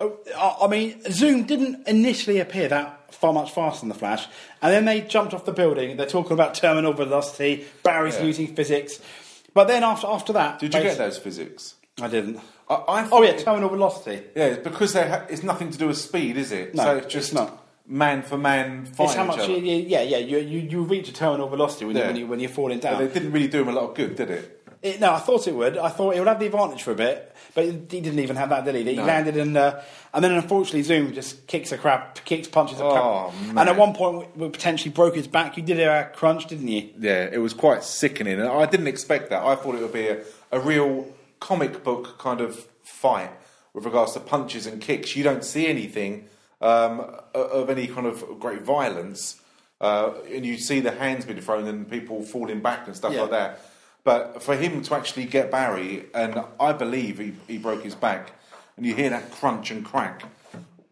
[0.00, 4.26] Uh, I I mean, Zoom didn't initially appear that far much faster than the Flash,
[4.62, 5.96] and then they jumped off the building.
[5.96, 7.64] They're talking about terminal velocity.
[7.82, 8.22] Barry's Yeah.
[8.22, 9.00] losing physics,
[9.54, 11.74] but then after after that, Did you get those physics?
[12.00, 12.40] I didn't.
[12.68, 14.22] I, I Oh yeah, terminal velocity.
[14.34, 14.46] yeah.
[14.46, 16.74] It's because they ha- it's nothing to do with speed, is it?
[16.74, 17.58] No, so it's it's just not.
[17.86, 19.48] man for man fighting It's how much.
[19.48, 20.18] You, yeah, yeah.
[20.18, 22.90] You, you you reach a terminal velocity when, you, when, you, when you're falling But
[22.90, 22.98] down.
[23.06, 24.59] they didn't really do him a lot of good, did it?
[24.82, 25.76] It, no, I thought it would.
[25.76, 28.48] I thought it would have the advantage for a bit, but he didn't even have
[28.48, 28.82] that, did he?
[28.84, 29.04] He No.
[29.04, 29.80] landed and uh,
[30.14, 33.68] and then unfortunately Zoom just kicks a crap, kicks punches a crap, Oh, and man.
[33.68, 35.58] at one point we potentially broke his back.
[35.58, 36.88] You did hear a crunch, didn't you?
[36.98, 38.40] Yeah, it was quite sickening.
[38.40, 39.42] And I didn't expect that.
[39.42, 41.06] I thought it would be a, a real
[41.40, 43.30] comic book kind of fight
[43.74, 45.14] with regards to punches and kicks.
[45.14, 46.26] You don't see anything
[46.62, 47.00] um,
[47.34, 49.38] o- of any kind of great violence,
[49.82, 53.22] uh, and you see the hands being thrown and people falling back and stuff Yeah.
[53.22, 53.60] like that.
[54.04, 58.32] But for him to actually get Barry, and I believe he, he broke his back,
[58.76, 60.24] and you hear that crunch and crack,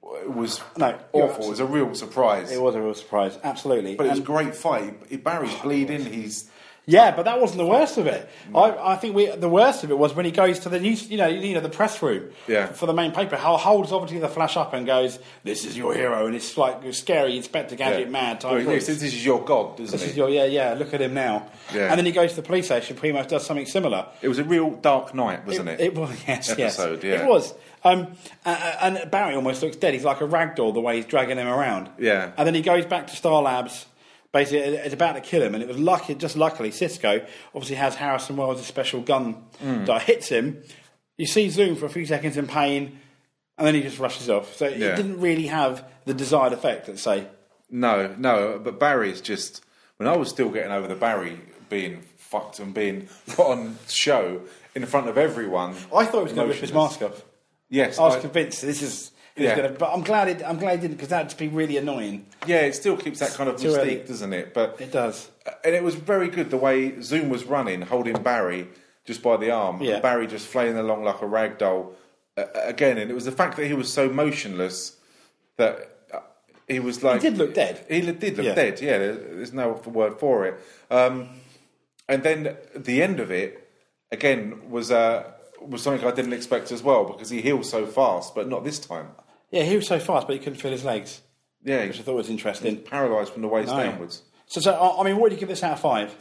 [0.03, 1.45] it was No, awful.
[1.45, 2.51] It was a real surprise.
[2.51, 3.95] It was a real surprise, absolutely.
[3.95, 5.23] But it was a great fight.
[5.25, 6.05] Barry's bleeding.
[6.05, 6.51] He's
[6.89, 8.29] yeah, but that wasn't the worst of it.
[8.55, 11.09] I, I think we, the worst of it was when he goes to the news,
[11.11, 12.67] you know, you know, the press room Yeah.
[12.67, 13.37] for the main paper.
[13.37, 16.79] How holds obviously the flash up and goes, "This is your hero," and it's like
[16.95, 18.53] scary Inspector Gadget mad type.
[18.53, 20.11] Well, this, is your god, isn't This it?
[20.13, 20.73] is your yeah yeah.
[20.75, 21.47] Look at him now.
[21.75, 21.89] Yeah.
[21.91, 22.97] And then he goes to the police station.
[22.97, 24.07] Pretty much does something similar.
[24.23, 25.81] It was a real dark night, wasn't it?
[25.81, 27.21] It was yes Episode, yes.
[27.21, 27.27] yeah.
[27.27, 27.53] It was.
[27.85, 28.09] Um,
[28.45, 29.95] and Barry almost looks dead.
[29.95, 31.89] He's like a rag doll the way he's dragging him around.
[31.99, 32.33] Yeah.
[32.37, 33.87] And then he goes back to Star Labs.
[34.33, 36.15] Basically, it- it's about to kill him, and it was lucky.
[36.15, 39.87] Just luckily, Cisco obviously has Harrison Wells' special gun Mm.
[39.87, 40.63] that hits him.
[41.17, 42.99] You see Zoom for a few seconds in pain,
[43.57, 44.55] and then he just rushes off.
[44.55, 44.89] So Yeah.
[44.89, 46.89] it didn't really have the desired effect.
[46.89, 47.27] Let's say.
[47.71, 49.63] No, no, but Barry's just.
[49.97, 54.43] When I was still getting over the Barry being fucked and being put on show
[54.77, 55.71] in front of everyone.
[55.93, 57.25] I thought he was going to rip his mask off.
[57.69, 59.11] Yes, I was I- convinced this is
[59.45, 59.57] Yeah.
[59.57, 60.43] gonna, but I'm glad it.
[60.45, 62.27] I'm glad he didn't because that'd just be really annoying.
[62.47, 63.97] Yeah, it still keeps that kind of mystique, early.
[63.97, 64.55] doesn't it?
[64.55, 65.29] But It does.
[65.65, 68.69] and it was very good the way Zoom was running, holding Barry
[69.05, 69.95] just by the arm, Yeah.
[69.95, 71.93] and Barry just flailing along like a rag doll
[72.37, 72.99] uh, again.
[72.99, 74.97] And it was the fact that he was so motionless
[75.57, 76.21] that uh,
[76.69, 77.85] he was like he did look dead.
[77.89, 78.55] He did look Yeah.
[78.55, 78.81] dead.
[78.81, 80.61] Yeah, there's no word for it.
[80.91, 81.29] Um,
[82.09, 83.69] and then the end of it
[84.13, 85.25] again was uh,
[85.61, 88.79] was something I didn't expect as well because he healed so fast, but not this
[88.79, 89.09] time.
[89.51, 91.21] Yeah, he was so fast, but he couldn't feel his legs,
[91.65, 92.79] Yeah, which I thought was interesting.
[92.83, 93.83] paralysed from the waist No.
[93.83, 94.23] downwards.
[94.47, 96.15] So, so I I mean, what do you give this out of five?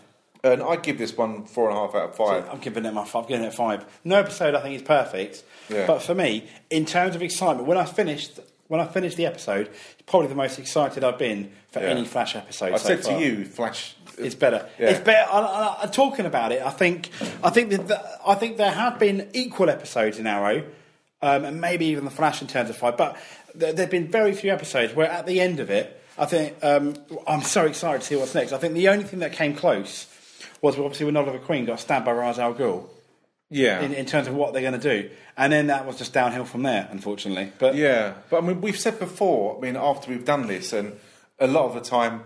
[0.44, 2.48] And I give this one four and a half out of five.
[2.52, 3.24] I'm giving it my five.
[3.24, 3.86] I'm giving it a five.
[4.04, 5.88] No episode I think is perfect, Yeah.
[5.88, 9.68] but for me, in terms of excitement, when I finished when I finished the episode,
[9.68, 11.88] it's probably the most excited I've been for Yeah.
[11.88, 12.74] any Flash episode.
[12.74, 13.14] I so said far.
[13.18, 13.96] to you, Flash.
[14.18, 14.68] It's better.
[14.78, 14.90] Yeah.
[14.90, 15.26] It's better.
[15.32, 17.10] I, I, I, talking about it, I think.
[17.44, 20.64] I think that that- I think there have been equal episodes in Arrow,
[21.22, 22.98] um, and maybe even the Flash in terms of fight.
[22.98, 23.18] But
[23.56, 26.96] there have been very few episodes where, at the end of it, I think um,
[27.28, 28.52] I'm so excited to see what's next.
[28.52, 30.08] I think the only thing that came close
[30.62, 32.88] was obviously when Oliver Queen got stabbed by Ra's al Ghul.
[33.50, 33.82] Yeah.
[33.82, 36.44] In, in terms of what they're going to do, and then that was just downhill
[36.44, 37.54] from there, unfortunately.
[37.58, 39.58] But Yeah, but I mean, we've said before.
[39.58, 41.00] I mean, after we've done this, and
[41.40, 42.24] a lot of the time,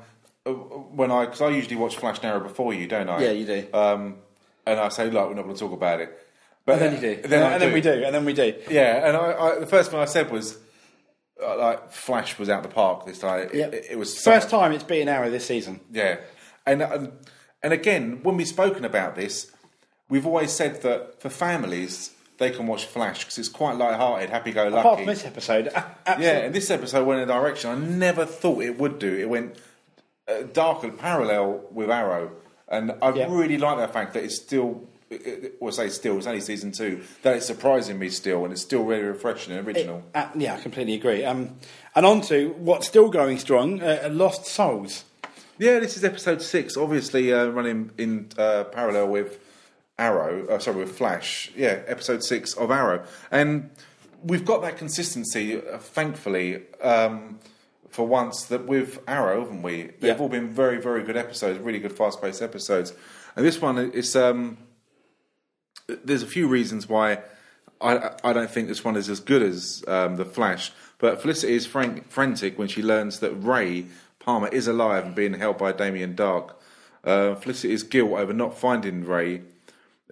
[0.48, 3.24] uh, when I because I usually watch Flash and Arrow before you, don't I?
[3.24, 3.68] Yeah, you do.
[3.72, 4.16] Um,
[4.66, 6.18] and I say, look, we're not going to talk about it.
[6.66, 8.54] But and then you do, Then and, I then we do, and then we do.
[8.70, 10.58] Yeah, and I, I, the first thing I said was,
[11.44, 13.40] uh, like, Flash was out the park this time.
[13.48, 13.66] It, Yeah.
[13.68, 15.80] it, it was First time it's beaten Arrow this season.
[15.92, 16.18] Yeah,
[16.68, 17.12] and and,
[17.64, 19.52] and again, when we've spoken about this,
[20.08, 24.78] we've always said that for families they can watch Flash because it's quite light-hearted, happy-go-lucky.
[24.80, 28.26] Apart from this episode, a- Yeah, and this episode went in a direction I never
[28.26, 29.16] thought it would do.
[29.16, 29.58] It went
[30.28, 32.32] uh, dark and parallel with Arrow,
[32.68, 33.28] and I Yeah.
[33.30, 34.88] really like that fact that it's still.
[35.12, 37.02] It, it, say still, it's only season two.
[37.22, 40.04] That it's surprising me still, and it's still really refreshing and original.
[40.16, 41.26] Uh, yeah, I completely agree.
[41.26, 41.56] Um,
[41.96, 45.04] and on to what's still going strong uh, Lost Souls.
[45.58, 49.38] Yeah, this is episode six, obviously uh, running in uh, parallel with
[50.00, 50.48] Arrow.
[50.48, 51.52] Uh, sorry, with Flash.
[51.58, 53.70] Yeah, episode six of Arrow, and
[54.24, 57.40] we've got that consistency, uh, thankfully, um,
[57.90, 59.84] for once that with Arrow, haven't we?
[60.00, 60.18] They've Yeah.
[60.18, 62.94] all been very, very good episodes, really good, fast-paced episodes,
[63.36, 64.16] and this one is.
[64.16, 64.58] Um,
[66.04, 67.20] there's a few reasons why
[67.80, 70.72] I, I don't think this one is as good as um, the Flash.
[70.98, 73.86] But Felicity is frank, frantic when she learns that Ray
[74.20, 76.54] Palmer is alive and being held by Damien Darhk.
[77.04, 79.42] Uh, Felicity's guilt over not finding Ray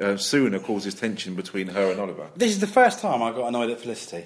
[0.01, 2.29] uh, sooner causes tension between her and Oliver.
[2.35, 4.25] This is the first time I got annoyed at Felicity.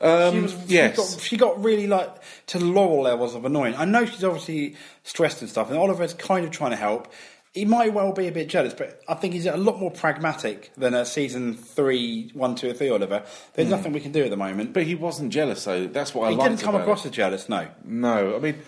[0.00, 2.14] Um, She, was, yes, she, got, she got really like
[2.48, 3.74] to lower levels of annoying.
[3.74, 7.12] I know she's obviously stressed and stuff, and Oliver's kind of trying to help.
[7.58, 10.70] He might well be a bit jealous, but I think he's a lot more pragmatic
[10.76, 13.24] than a season three, one, two, or three Oliver.
[13.54, 14.72] There's nothing we can do at the moment.
[14.72, 15.88] but he wasn't jealous, though.
[15.88, 17.08] That's what I he didn't come across it.
[17.08, 17.66] as jealous, no.
[17.84, 18.58] No, I mean,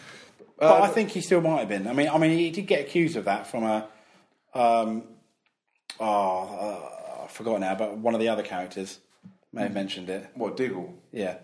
[0.58, 1.86] But I think he still might have been.
[1.86, 3.86] I mean, I mean, he did get accused of that from a,
[4.54, 5.04] um,
[6.00, 6.42] oh,
[7.20, 8.98] uh, I forgot now, but one of the other characters
[9.52, 10.28] may have mentioned it.
[10.34, 10.92] what Diggle?
[11.12, 11.36] Yeah,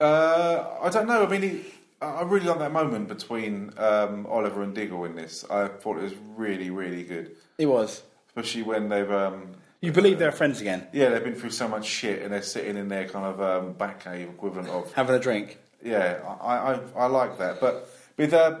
[0.00, 1.26] Uh, I don't know.
[1.26, 1.64] I mean, he,
[2.02, 5.44] I I really like that moment between um, Oliver and Diggle in this.
[5.50, 8.02] I thought it was really, really good, It was.
[8.28, 11.86] especially when they've, um, You believe they're friends again, yeah, they've been through so much
[11.86, 15.20] shit and they're sitting in their kind of um, back cave equivalent of, having a
[15.20, 15.58] drink.
[15.84, 17.60] yeah, I, I, I like that.
[17.60, 18.58] But with uh,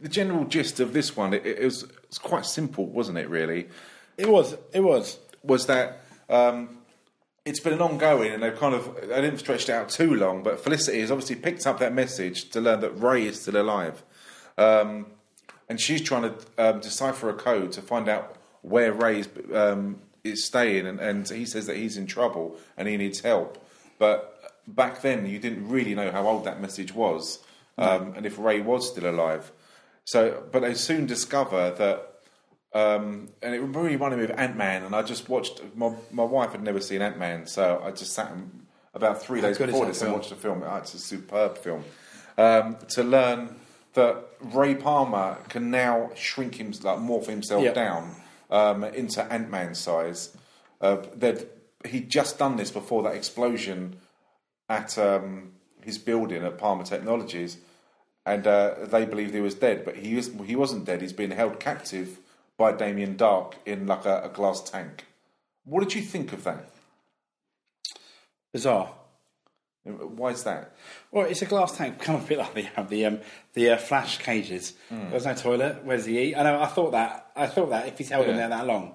[0.00, 3.28] the general gist of this one, it, it was it's quite simple, wasn't it?
[3.28, 3.68] Really,
[4.16, 4.56] It was.
[4.72, 5.18] It was.
[5.42, 6.77] was that um,
[7.48, 10.42] it's been an ongoing, and they've kind of they didn't stretch it out too long.
[10.42, 14.02] But Felicity has obviously picked up that message to learn that Ray is still alive,
[14.56, 15.06] um,
[15.68, 20.00] and she's trying to um, decipher a code to find out where Ray is, um,
[20.24, 23.64] is staying, and, and he says that he's in trouble and he needs help.
[23.98, 27.40] But back then, you didn't really know how old that message was,
[27.76, 29.52] um, and if Ray was still alive.
[30.04, 32.17] So, but they soon discover that
[32.74, 34.84] um, and it really reminded me of Ant Man.
[34.84, 35.60] And I just watched.
[35.74, 39.40] My my wife had never seen Ant Man, so I just sat and, about three
[39.40, 40.62] days before this and watched the film.
[40.64, 41.84] Oh, it's a superb film.
[42.36, 43.56] Um, to learn
[43.94, 47.74] that Ray Palmer can now shrink him, like morph himself Yep.
[47.74, 48.14] down
[48.50, 50.36] um, into Ant Man size.
[50.80, 51.48] Uh, that
[51.86, 53.96] he'd just done this before that explosion
[54.68, 55.52] at um,
[55.82, 57.56] his building at Palmer Technologies,
[58.26, 61.00] and uh, they believed he was dead, but he was he wasn't dead.
[61.00, 62.18] He's been held captive
[62.58, 65.06] by Damien Darhk in like a, a glass tank.
[65.64, 66.70] What did you think of that?
[68.52, 68.90] Bizarre.
[69.84, 70.74] Why is that?
[71.10, 73.20] Well, it's a glass tank, kind of a bit like the the um,
[73.54, 74.74] the uh, flash cages.
[74.90, 75.84] There's no toilet.
[75.84, 76.34] Where does he eat?
[76.34, 76.60] I know.
[76.60, 77.30] I thought that.
[77.34, 78.94] I thought that if he's held in there that long.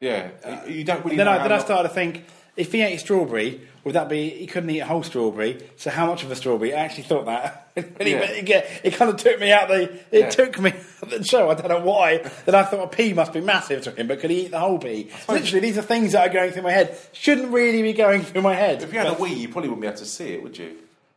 [0.00, 1.16] Yeah, you don't really.
[1.16, 2.24] then know I then I started to think
[2.56, 5.60] if he ate a strawberry, would that be he couldn't eat a whole strawberry?
[5.76, 6.72] So how much of a strawberry?
[6.74, 7.60] I actually thought that.
[8.00, 8.20] He Yeah.
[8.20, 9.82] it, it kind of took me out the.
[9.82, 10.28] It Yeah.
[10.30, 10.70] took me
[11.02, 11.50] out the show.
[11.50, 12.18] I don't know why.
[12.46, 14.60] Then I thought a pea must be massive to him, but could he eat the
[14.60, 15.10] whole pea?
[15.28, 16.96] Literally, these are things that are going through my head.
[17.12, 18.82] Shouldn't really be going through my head.
[18.82, 20.56] If you had a But Wii, you probably wouldn't be able to see it, would
[20.56, 20.76] you?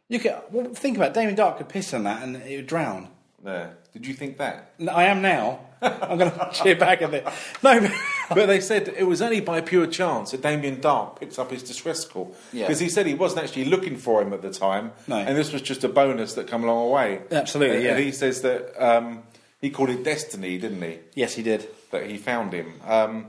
[0.09, 1.13] you could well, think about it.
[1.13, 3.09] Damien Darhk could piss on that and it would drown.
[3.43, 3.69] No.
[3.93, 4.71] Did you think that?
[4.79, 5.59] No, I am now.
[5.81, 7.23] I'm going to cheer back a bit.
[7.61, 7.91] No, but
[8.35, 11.63] But they said it was only by pure chance that Damien Darhk picked up his
[11.63, 12.35] distress call.
[12.53, 12.65] Yeah.
[12.67, 14.91] Because he said he wasn't actually looking for him at the time.
[15.07, 15.17] No.
[15.17, 17.21] And this was just a bonus that come along the way.
[17.31, 17.91] Absolutely, And, yeah.
[17.95, 19.23] and he says that um,
[19.61, 20.99] he called it destiny, didn't he?
[21.15, 21.67] yes, he did.
[21.91, 22.73] That he found him.
[22.85, 23.27] Um,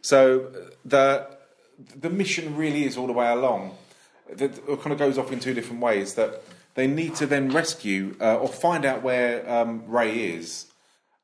[0.00, 0.50] so
[0.84, 1.26] the
[1.94, 3.76] the mission really is all the way along.
[4.32, 6.14] That it kind of goes off in two different ways.
[6.14, 6.42] That
[6.76, 10.66] they need to then rescue uh, or find out where um, Ray is,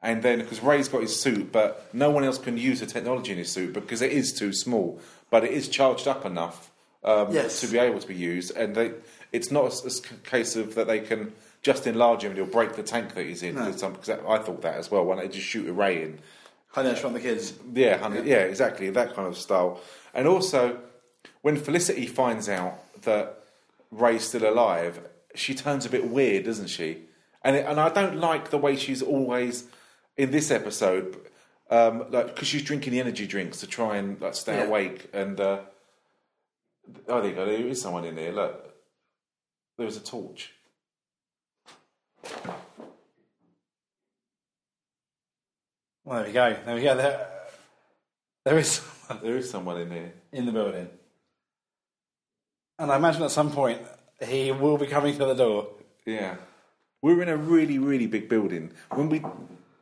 [0.03, 3.33] and then because Ray's got his suit, but no one else can use the technology
[3.33, 5.01] in his suit because it is too small.
[5.31, 6.71] But it is charged up enough
[7.03, 7.61] um, Yes.
[7.61, 8.93] to be able to be used, and they,
[9.33, 9.91] it's not a
[10.29, 11.33] case of that they can
[11.63, 13.57] just enlarge him and he'll break the tank that he's in.
[13.57, 13.67] No.
[13.73, 15.05] Because I thought that as well.
[15.05, 16.21] Why don't they just shoot a Ray in?
[16.77, 17.55] I know, from the kids.
[17.75, 19.81] Yeah, hundred, yeah, exactly that kind of style.
[20.15, 20.79] And also,
[21.43, 23.41] when Felicity finds out that
[23.91, 25.01] Ray's still alive,
[25.35, 27.03] she turns a bit weird, doesn't she?
[27.43, 29.65] And it, and I don't like the way she's always
[30.17, 31.17] in this episode,
[31.71, 34.65] um, like because she's drinking the energy drinks to try and like stay Yeah.
[34.65, 35.09] awake.
[35.13, 35.61] And uh,
[37.09, 37.47] oh, there you go.
[37.47, 38.33] There is someone in there.
[38.33, 38.75] Look,
[39.79, 40.53] there is a torch.
[46.05, 46.57] Well, there we go.
[46.65, 46.97] There we go.
[46.97, 47.29] There,
[48.45, 50.13] there is someone There is someone in here.
[50.33, 50.89] in the building.
[52.79, 53.81] And I imagine at some point
[54.25, 55.69] he will be coming to the door.
[56.05, 56.37] Yeah,
[57.03, 58.71] we're in a really, really big building.
[58.91, 59.23] When we,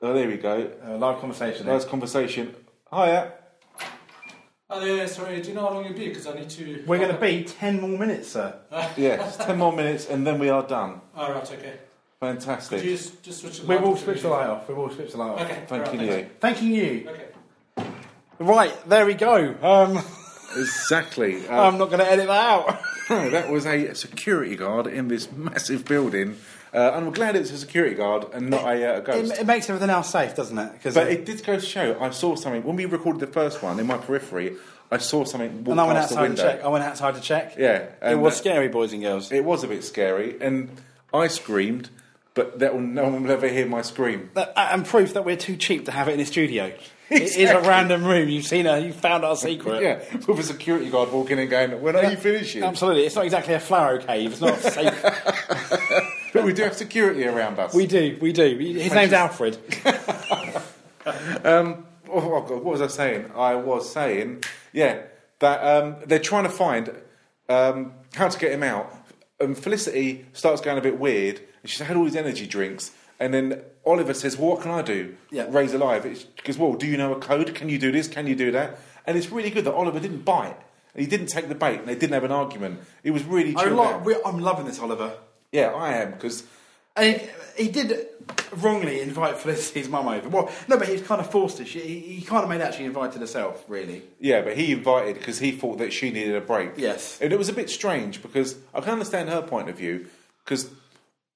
[0.03, 0.71] oh, there we go.
[0.85, 1.67] A live conversation.
[1.67, 2.55] Nice conversation.
[2.93, 3.33] Hiya.
[4.71, 5.41] Oh yeah, sorry.
[5.41, 6.09] Do you know how long it'll be?
[6.09, 6.85] Because I need to.
[6.87, 8.57] We're going to be 10 more minutes, sir.
[8.97, 11.01] yes, 10 more minutes and then we are done.
[11.15, 11.75] All right, okay.
[12.21, 12.81] Fantastic.
[12.81, 14.03] Could you just, just switch the We light will off?
[14.03, 14.69] switch the light off.
[14.69, 15.41] We will switch the light off.
[15.43, 15.65] Okay.
[15.67, 16.27] Thank all you.
[16.41, 17.11] Thanking you.
[17.11, 17.89] Okay.
[18.39, 19.55] Right, there we go.
[19.63, 20.03] Um,
[20.57, 21.47] Exactly.
[21.49, 22.81] Uh, I'm not going to edit that out.
[23.09, 26.37] that was a security guard in this massive building.
[26.75, 29.33] Uh, and I'm glad it's a security guard and not a, uh, a ghost.
[29.35, 30.73] It, it makes everything else safe, doesn't it?
[30.73, 31.97] Because but it did go to show.
[32.01, 34.57] I saw something when we recorded the first one in my periphery.
[34.91, 36.65] I saw something walk and I went past the outside to check.
[36.65, 37.55] I went outside to check.
[37.57, 39.31] Yeah, it was uh, scary, boys and girls.
[39.31, 40.69] It was a bit scary, and
[41.13, 41.91] I screamed,
[42.35, 44.31] but that will, no one will ever hear my scream.
[44.35, 46.73] That- and proof that we're too cheap to have it in a studio.
[47.23, 48.29] It is a random room.
[48.29, 48.79] You've seen her.
[48.79, 49.83] You found our secret.
[49.83, 53.05] Yeah, with a security guard walking in, going, "When are you finishing?" Absolutely.
[53.07, 54.33] It's not exactly a Flarrow cave.
[54.33, 56.11] It's not safe.
[56.35, 57.73] But we do have security around us.
[57.73, 58.19] we do.
[58.21, 58.59] We do.
[58.59, 59.57] His name's Alfred.
[61.45, 63.31] Um, oh, oh God, what was I saying?
[63.37, 65.03] I was saying, yeah,
[65.41, 66.91] that um, they're trying to find
[67.51, 68.91] um, how to get him out.
[69.39, 72.91] And Felicity starts going a bit weird, and she's had all these energy drinks.
[73.21, 75.15] And then Oliver says, "Well, what can I do?
[75.31, 75.47] Yeah.
[75.49, 77.55] Ray's alive." It's, goes, "Well, do you know a code?
[77.55, 78.09] Can you do this?
[78.09, 80.57] Can you do that?" And it's really good that Oliver didn't bite.
[80.97, 82.81] He didn't take the bait, and they didn't have an argument.
[83.03, 84.05] It was really I chilled lo- out.
[84.05, 85.13] we- I'm loving this, Oliver.
[85.53, 86.45] Yeah, I am because
[86.97, 87.21] And
[87.57, 88.07] he, he did
[88.57, 90.29] wrongly invite Felicity's mum over.
[90.29, 91.65] Well, no, but he was kind of forced to.
[91.65, 94.03] She, he, he kind of made out she invited herself, really.
[94.21, 96.73] Yeah, but he invited because he thought that she needed a break.
[96.77, 97.19] Yes.
[97.21, 100.07] And it was a bit strange because I can understand her point of view
[100.45, 100.71] because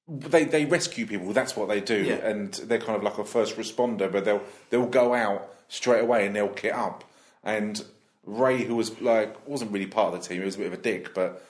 [0.09, 2.03] they, they rescue people, that's what they do.
[2.03, 2.14] Yeah.
[2.14, 6.27] And they're kind of like a first responder, but they'll, they'll go out straight away
[6.27, 7.05] and they'll kit up.
[7.44, 7.83] And
[8.25, 10.73] Ray, who was like, wasn't really part of the team, he was a bit of
[10.73, 11.44] a dick, but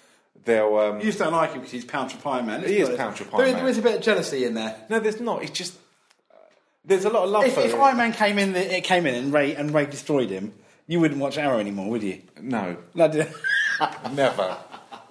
[0.44, 0.76] they'll.
[0.76, 2.62] Um, You just don't like him because he's pound for pie man.
[2.62, 3.56] He is pound for pie There man.
[3.56, 4.76] There is a bit of jealousy in there.
[4.88, 5.42] no, there's not.
[5.42, 5.74] It's just.
[6.84, 7.74] There's a lot of love If, if.
[7.74, 10.54] Iron Man came in, it came in and Ray and Ray destroyed him,
[10.86, 12.22] you wouldn't watch Arrow anymore, would you?
[12.40, 13.08] No, No,
[14.12, 14.56] never.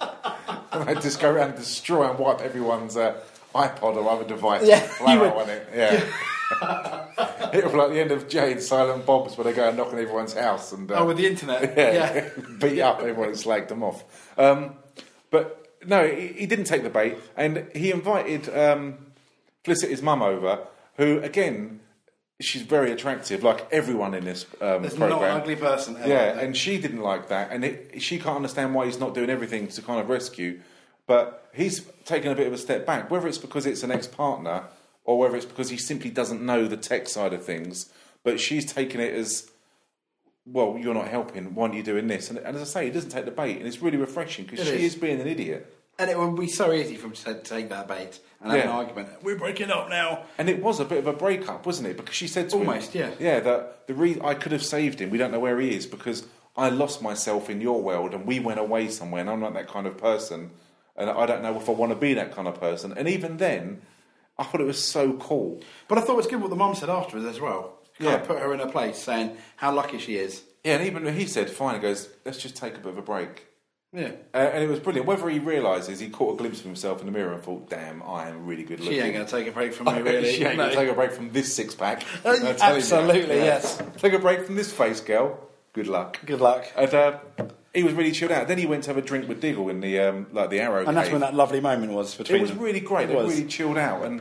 [0.72, 3.20] I just go around and destroy and wipe everyone's uh,
[3.54, 5.42] iPod or other device Yeah, with you flour would.
[5.42, 5.68] on it.
[5.74, 6.04] Yeah.
[7.52, 9.98] it was like the end of Jade Silent Bob's where they go and knock on
[9.98, 11.62] everyone's house and uh, oh, with the internet.
[11.76, 12.28] yeah, yeah.
[12.60, 14.04] beat up everyone and slagged them off.
[14.38, 14.74] Um,
[15.30, 18.94] but no, he, he didn't take the bait, and he invited um,
[19.64, 21.80] Felicity's mum over, who again,
[22.40, 25.96] she's very attractive, like everyone in this um, There's not an ugly person.
[25.96, 26.08] Ever.
[26.08, 29.30] Yeah, and she didn't like that, and it, she can't understand why he's not doing
[29.30, 30.60] everything to kind of rescue.
[31.08, 34.64] But he's taken a bit of a step back, whether it's because it's an ex-partner
[35.04, 37.90] or whether it's because he simply doesn't know the tech side of things.
[38.22, 39.50] But she's taken it as,
[40.44, 41.54] well, you're not helping.
[41.54, 42.28] Why aren't you doing this?
[42.28, 44.66] And, and as I say, he doesn't take the bait, and it's really refreshing because
[44.68, 44.94] she is.
[44.94, 45.74] is being an idiot.
[45.98, 48.64] And it would be so easy for him to take- that bait and have Yeah.
[48.66, 49.08] an argument.
[49.22, 50.24] We're breaking up now.
[50.36, 51.96] And it was a bit of a breakup, wasn't it?
[51.96, 53.34] Because she said to Almost, him, yeah.
[53.34, 55.08] yeah, that the re- I could have saved him.
[55.10, 58.38] We don't know where he is because I lost myself in your world and we
[58.40, 60.50] went away somewhere and I'm not that kind of person
[60.98, 62.92] and I don't know if I want to be that kind of person.
[62.96, 63.80] And even then,
[64.38, 65.60] I thought it was so cool.
[65.88, 67.78] But I thought it was good what the mum said afterwards as well.
[67.98, 68.16] Kind Yeah.
[68.16, 70.42] of put her in her place, saying how lucky she is.
[70.64, 73.02] Yeah, and even he said, fine, he goes, let's just take a bit of a
[73.02, 73.46] break.
[73.92, 74.10] Yeah.
[74.34, 75.06] Uh, and it was brilliant.
[75.06, 78.02] Whether he realises he caught a glimpse of himself in the mirror and thought, damn,
[78.02, 78.92] I am really good looking.
[78.94, 80.32] She ain't going to take a break from me, really.
[80.34, 80.64] she ain't No.
[80.64, 82.04] going to take a break from this six pack.
[82.24, 83.80] Absolutely, yes.
[83.96, 85.38] Take a break from this face, girl.
[85.72, 86.18] Good luck.
[86.26, 86.66] Good luck.
[86.76, 87.18] And uh,
[87.78, 88.48] he was really chilled out.
[88.48, 90.84] Then he went to have a drink with Diggle in the um, like the Arrow.
[90.86, 91.12] And that's cave.
[91.14, 92.60] when that lovely moment was between It was them.
[92.60, 93.04] really great.
[93.04, 93.34] It They was.
[93.34, 94.20] really chilled out, and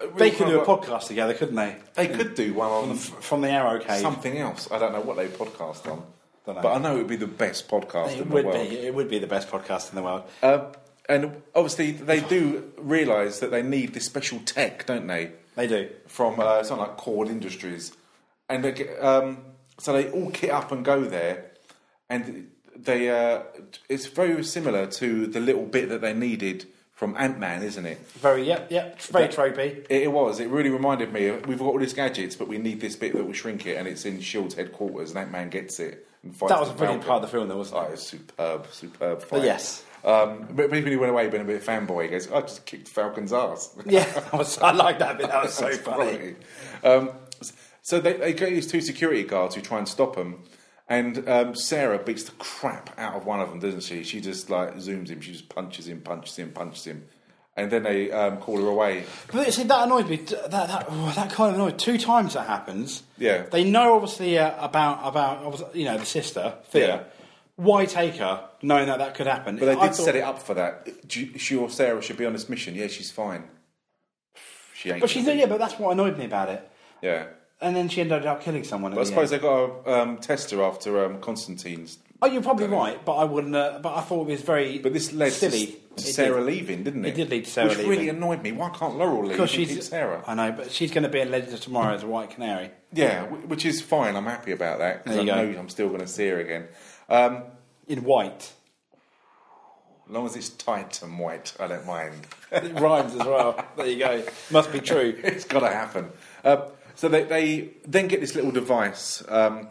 [0.00, 1.76] uh, They could do a podcast together, couldn't they?
[1.94, 4.00] They could do one on From the Arrow Cave.
[4.00, 4.68] something else.
[4.70, 6.02] I don't know what they podcast on,
[6.46, 8.68] but I know it would be the best podcast It in the would world.
[8.70, 8.76] be.
[8.78, 10.22] It would be the best podcast in the world.
[10.42, 10.72] Uh,
[11.08, 15.32] and obviously, they do realise that they need this special tech, don't they?
[15.56, 15.88] They do.
[16.06, 17.92] From uh, something like Kord Industries,
[18.48, 19.38] and they um,
[19.78, 21.50] so they all kit up and go there,
[22.08, 22.50] and
[22.84, 23.42] they uh,
[23.88, 27.98] it's very similar to the little bit that they needed from Ant Man, isn't it?
[28.18, 29.00] Very, yep, yep.
[29.00, 29.86] Very tropey.
[29.88, 30.38] It, it was.
[30.38, 31.28] It really reminded me.
[31.28, 33.76] Of, we've got all these gadgets, but we need this bit that will shrink it,
[33.76, 36.06] and it's in Shield's headquarters, and Ant Man gets it.
[36.22, 37.90] And fights That was a brilliant part of the film, though, wasn't Oh, it?
[37.92, 39.30] was superb, superb fight.
[39.30, 39.82] But yes.
[40.04, 42.66] Um, but when he went away being a bit of fanboy, he goes, I just
[42.66, 43.74] kicked Falcon's ass.
[43.86, 45.28] Yeah, I, was, I like that bit.
[45.28, 46.36] That was so funny.
[46.84, 47.10] Um,
[47.82, 50.42] so they, they get these two security guards who try and stop them,
[50.90, 54.02] and um, Sara beats the crap out of one of them, doesn't she?
[54.02, 57.06] She just like zooms him, she just punches him, punches him, punches him,
[57.56, 59.04] and then they um, call her away.
[59.32, 60.16] But see, that annoyed me.
[60.16, 61.78] That that, oh, that kind of annoyed.
[61.78, 63.04] Two times that happens.
[63.16, 63.44] Yeah.
[63.44, 66.86] They know obviously uh, about about you know the sister Thea.
[66.86, 67.02] Yeah.
[67.56, 69.56] Why take her, knowing that that could happen?
[69.56, 70.88] But they did thought- set it up for that.
[71.08, 72.74] She or Sara should be on this mission.
[72.74, 73.44] Yeah, she's fine.
[74.74, 75.00] She ain't.
[75.02, 76.68] But she's yeah, but that's what annoyed me about it.
[77.00, 77.26] yeah.
[77.62, 78.94] And then she ended up killing someone.
[78.94, 81.98] But I suppose they got to um, test her after um, Constantine's.
[82.22, 83.54] Oh, you're probably right, but I wouldn't.
[83.54, 84.78] Uh, but I thought it was very.
[84.78, 85.66] But this led silly.
[85.66, 86.14] to, to did.
[86.14, 87.08] Sara leaving, didn't it?
[87.10, 87.88] It did lead to Sara leaving.
[87.88, 88.52] Which really annoyed me.
[88.52, 90.22] Why can't Laurel leave because she's Sara?
[90.26, 92.70] I know, but she's going to be in Legends of Tomorrow as a White Canary.
[92.92, 94.16] Yeah, which is fine.
[94.16, 95.58] I'm happy about that because I you know.
[95.58, 96.68] I'm still going to see her again.
[97.08, 97.42] Um,
[97.88, 98.52] In white.
[100.06, 102.26] as long as it's tight and white, I don't mind.
[102.52, 103.64] It rhymes as well.
[103.76, 104.22] There you go.
[104.50, 105.18] Must be true.
[105.22, 106.10] it's got to happen.
[106.44, 106.66] Uh,
[107.00, 109.22] so they, they then get this little device.
[109.26, 109.68] Um,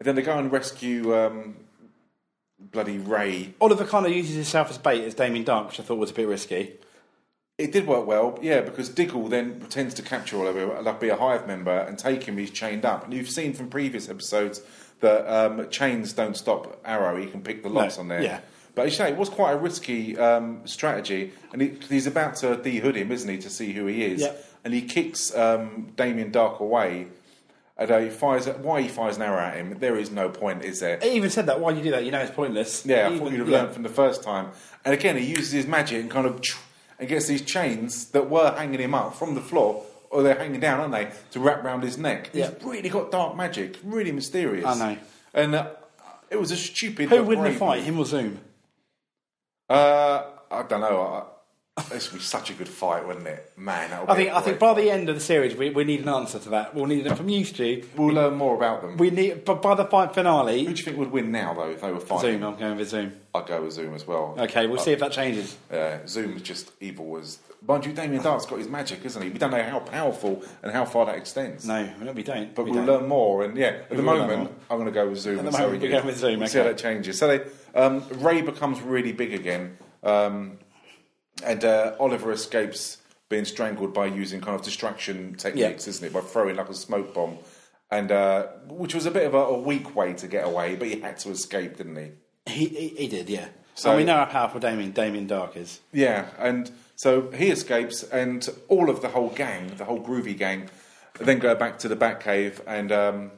[0.00, 1.54] and then they go and rescue um,
[2.58, 3.54] bloody Ray.
[3.60, 6.14] Oliver kind of uses himself as bait as Damien Darhk, which I thought was a
[6.14, 6.72] bit risky.
[7.58, 11.16] It did work well, yeah, because Diggle then pretends to capture Oliver, like be a
[11.16, 12.36] hive member, and take him.
[12.36, 14.60] He's chained up, and you've seen from previous episodes
[14.98, 17.16] that um, chains don't stop Arrow.
[17.20, 18.22] He can pick the locks No, on there.
[18.22, 18.40] yeah.
[18.74, 22.34] But as you say, it was quite a risky um, strategy, and he, he's about
[22.36, 24.22] to de-hood him, isn't he, to see who he is?
[24.22, 24.32] Yeah.
[24.64, 27.08] And he kicks um, Damien Darhk away.
[27.76, 28.46] And uh, he fires.
[28.46, 29.78] Why he fires an arrow at him?
[29.78, 30.98] There is no point, is there?
[31.00, 31.60] He even said that.
[31.60, 32.04] Why do you do that?
[32.04, 32.84] You know it's pointless.
[32.84, 33.62] Yeah, I thought you'd have yeah.
[33.62, 34.50] learned from the first time.
[34.84, 36.42] And again, he uses his magic and kind of
[36.98, 40.58] and gets these chains that were hanging him up from the floor, or they're hanging
[40.58, 42.30] down, aren't they, to wrap round his neck.
[42.32, 42.50] Yeah.
[42.50, 44.66] He's really got dark magic, really mysterious.
[44.66, 44.98] I know.
[45.34, 45.70] And uh,
[46.30, 47.10] it was a stupid.
[47.10, 48.40] Who win the fight, him or Zoom?
[49.68, 51.00] Uh, I don't know.
[51.00, 51.22] I,
[51.90, 53.52] this would be such a good fight, wouldn't it?
[53.56, 54.30] Man, I think.
[54.30, 56.74] I think by the end of the series, we, we need an answer to that.
[56.74, 57.84] We'll need it from you, Stu.
[57.96, 58.96] We'll learn more about them.
[58.96, 61.70] We need, but by the fight finale, Who do you think would win now, though,
[61.70, 62.32] if they were fighting?
[62.40, 62.44] Zoom.
[62.44, 63.12] I'm going with Zoom.
[63.34, 64.34] I'd go with Zoom as well.
[64.38, 65.56] Okay, we'll see if that changes.
[65.70, 67.38] Uh, Zoom's just evil as.
[67.66, 69.30] Mind you, Damien Darhk's got his magic, isn't he?
[69.30, 71.66] We don't know how powerful and how far that extends.
[71.66, 72.54] No, no, we don't.
[72.54, 73.00] But we we'll don't.
[73.00, 74.52] learn more, and yeah, at the will learn moment, more.
[74.70, 75.38] I'm going to go with Zoom.
[75.38, 75.96] At the and see moment, we we're do.
[75.96, 76.72] going with Zoom, We'll See how okay.
[76.72, 77.18] that changes.
[77.18, 80.58] So they, um, Ray becomes really big again, um,
[81.44, 82.98] and uh, Oliver escapes
[83.28, 86.12] being strangled by using kind of distraction techniques, isn't it?
[86.12, 87.38] By throwing like a smoke bomb,
[87.90, 90.88] and uh, which was a bit of a, a weak way to get away, but
[90.88, 92.10] he had to escape, didn't he?
[92.52, 93.48] He, he, he did, yeah.
[93.74, 95.80] So- and we know how powerful Damien, Damien Darhk is.
[95.92, 100.68] Yeah, and so he escapes, and all of the whole gang, the whole groovy gang,
[101.20, 103.30] then go back to the Batcave, and um,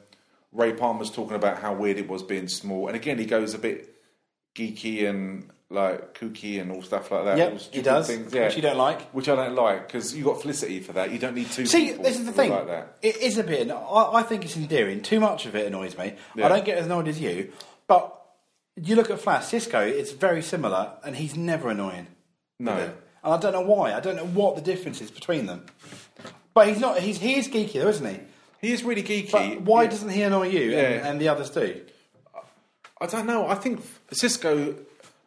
[0.51, 3.57] Ray Palmer's talking about how weird it was being small, and again he goes a
[3.59, 3.93] bit
[4.55, 7.37] geeky and like kooky and all stuff like that.
[7.37, 8.45] Yep, he does, things, yeah.
[8.45, 9.01] which you don't like.
[9.11, 11.11] Which I don't like because you got Felicity for that.
[11.11, 11.65] You don't need two.
[11.65, 12.51] See, this is the thing.
[12.51, 12.97] Like that.
[13.01, 13.69] It is a bit.
[13.71, 15.01] I, I think it's endearing.
[15.01, 16.13] Too much of it annoys me.
[16.35, 16.45] Yeah.
[16.45, 17.51] I don't get as annoyed as you.
[17.87, 18.15] But
[18.75, 19.79] you look at Flash, Cisco.
[19.79, 22.07] It's very similar, and he's never annoying.
[22.59, 22.73] No.
[23.23, 23.93] And I don't know why.
[23.93, 25.65] I don't know what the difference is between them.
[26.53, 26.99] But he's not.
[26.99, 28.19] He's he is geeky though, isn't he?
[28.59, 29.31] He is really geeky.
[29.31, 29.89] But why Yeah.
[29.89, 31.81] doesn't he annoy you and, and the others do?
[32.99, 33.47] I don't know.
[33.47, 34.75] I think Cisco,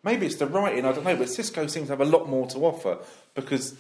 [0.05, 0.85] maybe it's the writing.
[0.85, 2.99] I don't know, but Cisco seems to have a lot more to offer
[3.35, 3.75] because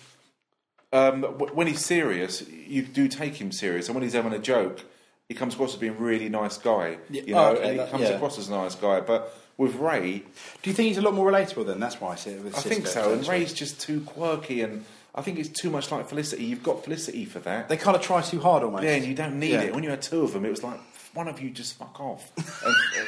[0.93, 4.39] um, w- when he's serious, you do take him serious, and when he's having a
[4.39, 4.85] joke,
[5.29, 6.99] he comes across as being a really nice guy.
[7.11, 8.09] Yeah, You know, okay, and he that- comes yeah.
[8.11, 9.01] across as a nice guy.
[9.01, 10.22] But with Ray,
[10.62, 11.81] Do you think he's a lot more relatable then?
[11.81, 12.68] That's why I see it with Cisco.
[12.68, 13.12] I think so.
[13.12, 13.27] And.
[13.29, 16.45] Ray's just too quirky, and I think it's too much like Felicity.
[16.45, 17.68] You've got Felicity for that.
[17.68, 18.85] They kind of try too hard almost.
[18.85, 19.62] Yeah, and you don't need Yeah.
[19.62, 19.75] it.
[19.75, 20.81] When you had two of them, it was like
[21.14, 22.33] one of you just fuck off.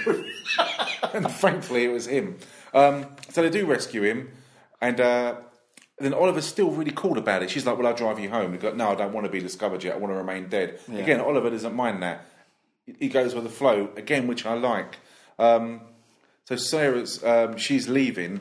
[0.06, 0.24] And,
[1.12, 2.38] and thankfully, it was him.
[2.74, 4.30] Um, so they do rescue him,
[4.80, 5.36] and uh,
[5.98, 7.50] then Oliver's still really cool about it.
[7.50, 9.40] She's like, "Well, I'll drive you home." He goes, "No, I don't want to be
[9.40, 9.94] discovered yet.
[9.94, 12.26] I want to remain dead." Again, Oliver doesn't mind that.
[12.98, 14.98] He goes with the flow again, which I like.
[15.38, 15.80] Um,
[16.44, 18.40] so Sara's um, she's leaving,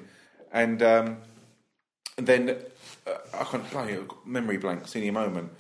[0.52, 1.18] and um,
[2.18, 2.58] and then
[3.08, 5.52] uh, I can't play memory blank, senior moment.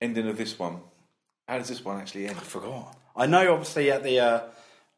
[0.00, 0.80] Ending of this one.
[1.48, 2.36] How does this one actually end?
[2.36, 2.96] I forgot.
[3.16, 4.40] I know, obviously, at the uh,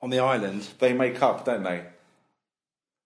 [0.03, 0.66] on the island.
[0.79, 1.85] They make up, don't they?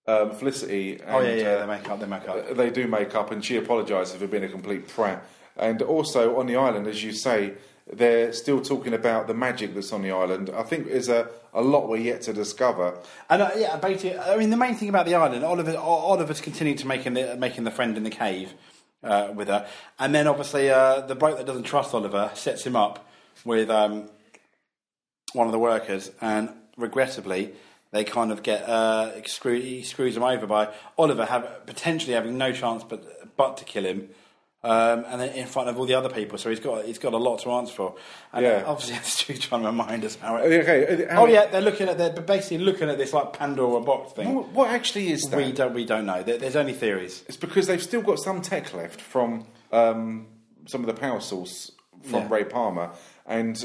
[0.07, 0.95] Um, Felicity.
[0.95, 2.01] And, oh yeah, yeah, uh, they make up.
[2.01, 2.57] They make up.
[2.57, 5.25] they do make up, and she apologises for being a complete prat.
[5.57, 7.55] And also on the island, as you say,
[7.91, 10.51] they're still talking about the magic that's on the island.
[10.55, 12.99] I think there's a, a lot we're yet to discover.
[13.29, 16.79] And uh, yeah, basically, I mean, the main thing about the island, Oliver, Oliver's continuing
[16.79, 18.55] to making the making the friend in the cave
[19.03, 19.67] uh, with her,
[19.99, 23.07] and then obviously uh, the bloke that doesn't trust Oliver sets him up
[23.45, 24.09] with um,
[25.33, 27.53] one of the workers, and regrettably,
[27.93, 30.69] they kind of get uh, screw, he screws him over by
[30.99, 34.09] Oliver have potentially having no chance but but to kill him.
[34.65, 37.15] Um, and then in front of all the other people, so he's got he's got
[37.15, 37.97] a lot to answer for.
[38.33, 38.63] And Yeah.
[38.65, 40.37] obviously, Stu's trying to remind us how.
[40.37, 41.05] It, Okay.
[41.11, 44.33] how- Oh yeah, they're looking at they're basically looking at this like Pandora box thing.
[44.35, 45.37] What, what actually is that?
[45.37, 46.23] we don't we don't know.
[46.23, 47.25] There- There's only theories.
[47.27, 50.29] It's because they've still got some tech left from um,
[50.67, 51.73] some of the power source
[52.05, 52.29] from Yeah.
[52.31, 52.91] Ray Palmer
[53.27, 53.57] and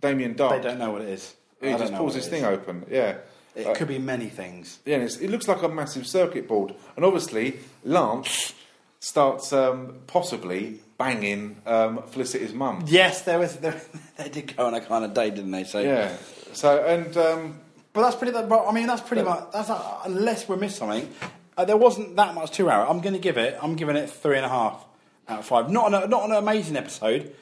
[0.00, 1.34] Damien They don't know what it is.
[1.60, 2.86] He just pulls his thing open.
[2.90, 3.18] Yeah.
[3.56, 4.78] It could be many things.
[4.84, 6.74] Yeah, and it's, it looks like a massive circuit board.
[6.94, 8.52] And obviously, Lance
[9.00, 12.84] starts um, possibly banging um, Felicity's mum.
[12.86, 13.56] Yes, there was.
[13.56, 13.80] There,
[14.18, 15.64] they did go on a kind of date, didn't they?
[15.64, 16.14] So Yeah.
[16.52, 17.60] So, and um,
[17.92, 18.32] But that's pretty.
[18.32, 19.44] But I mean, that's pretty much.
[19.52, 21.10] That's uh, unless we missed something.
[21.56, 22.86] Uh, there wasn't that much to Arrow.
[22.86, 23.58] I'm going to give it.
[23.62, 24.84] I'm giving it three and a half
[25.26, 25.70] out of five.
[25.70, 27.34] Not an, not an amazing episode.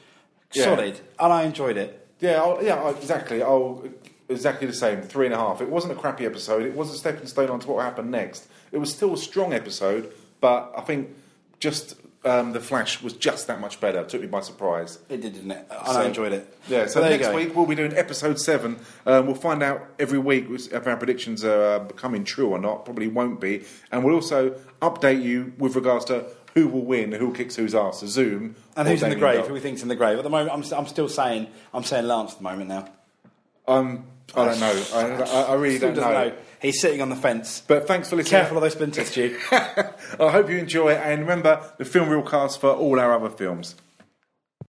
[0.53, 0.63] Yeah.
[0.63, 2.07] Solid, and I enjoyed it.
[2.21, 3.43] yeah, I'll, yeah, exactly.
[3.43, 3.83] I'll
[4.29, 5.01] exactly the same.
[5.01, 5.61] Three and a half.
[5.61, 6.63] It wasn't a crappy episode.
[6.63, 8.47] It was a stepping stone onto what happened next.
[8.71, 10.11] It was still a strong episode,
[10.41, 11.09] but I think
[11.59, 11.95] just
[12.25, 13.99] um, the Flash was just that much better.
[13.99, 14.97] It took me by surprise.
[15.09, 15.67] It did, didn't it?
[15.69, 16.57] So- I enjoyed it.
[16.67, 18.79] Yeah, so next week we'll be doing episode seven.
[19.05, 22.83] Um, we'll find out every week if our predictions are uh, becoming true or not.
[22.85, 23.63] Probably won't be.
[23.91, 28.01] And we'll also update you with regards to who will win, who kicks whose ass,
[28.01, 28.55] the Zoom.
[28.75, 29.45] And who's in the grave?
[29.45, 30.17] Who we think's in the grave?
[30.17, 32.89] At the moment, I'm, I'm still saying I'm saying Lance at the moment now.
[33.67, 34.83] Um, I don't know.
[34.93, 36.29] I, I, I really Still don't know.
[36.29, 36.35] know.
[36.61, 37.61] He's sitting on the fence.
[37.67, 38.41] But thanks for listening.
[38.41, 39.37] Careful of those splinters, Stu.
[39.51, 39.93] I
[40.31, 41.01] hope you enjoy it.
[41.03, 43.75] And remember the film reel cast for all our other films.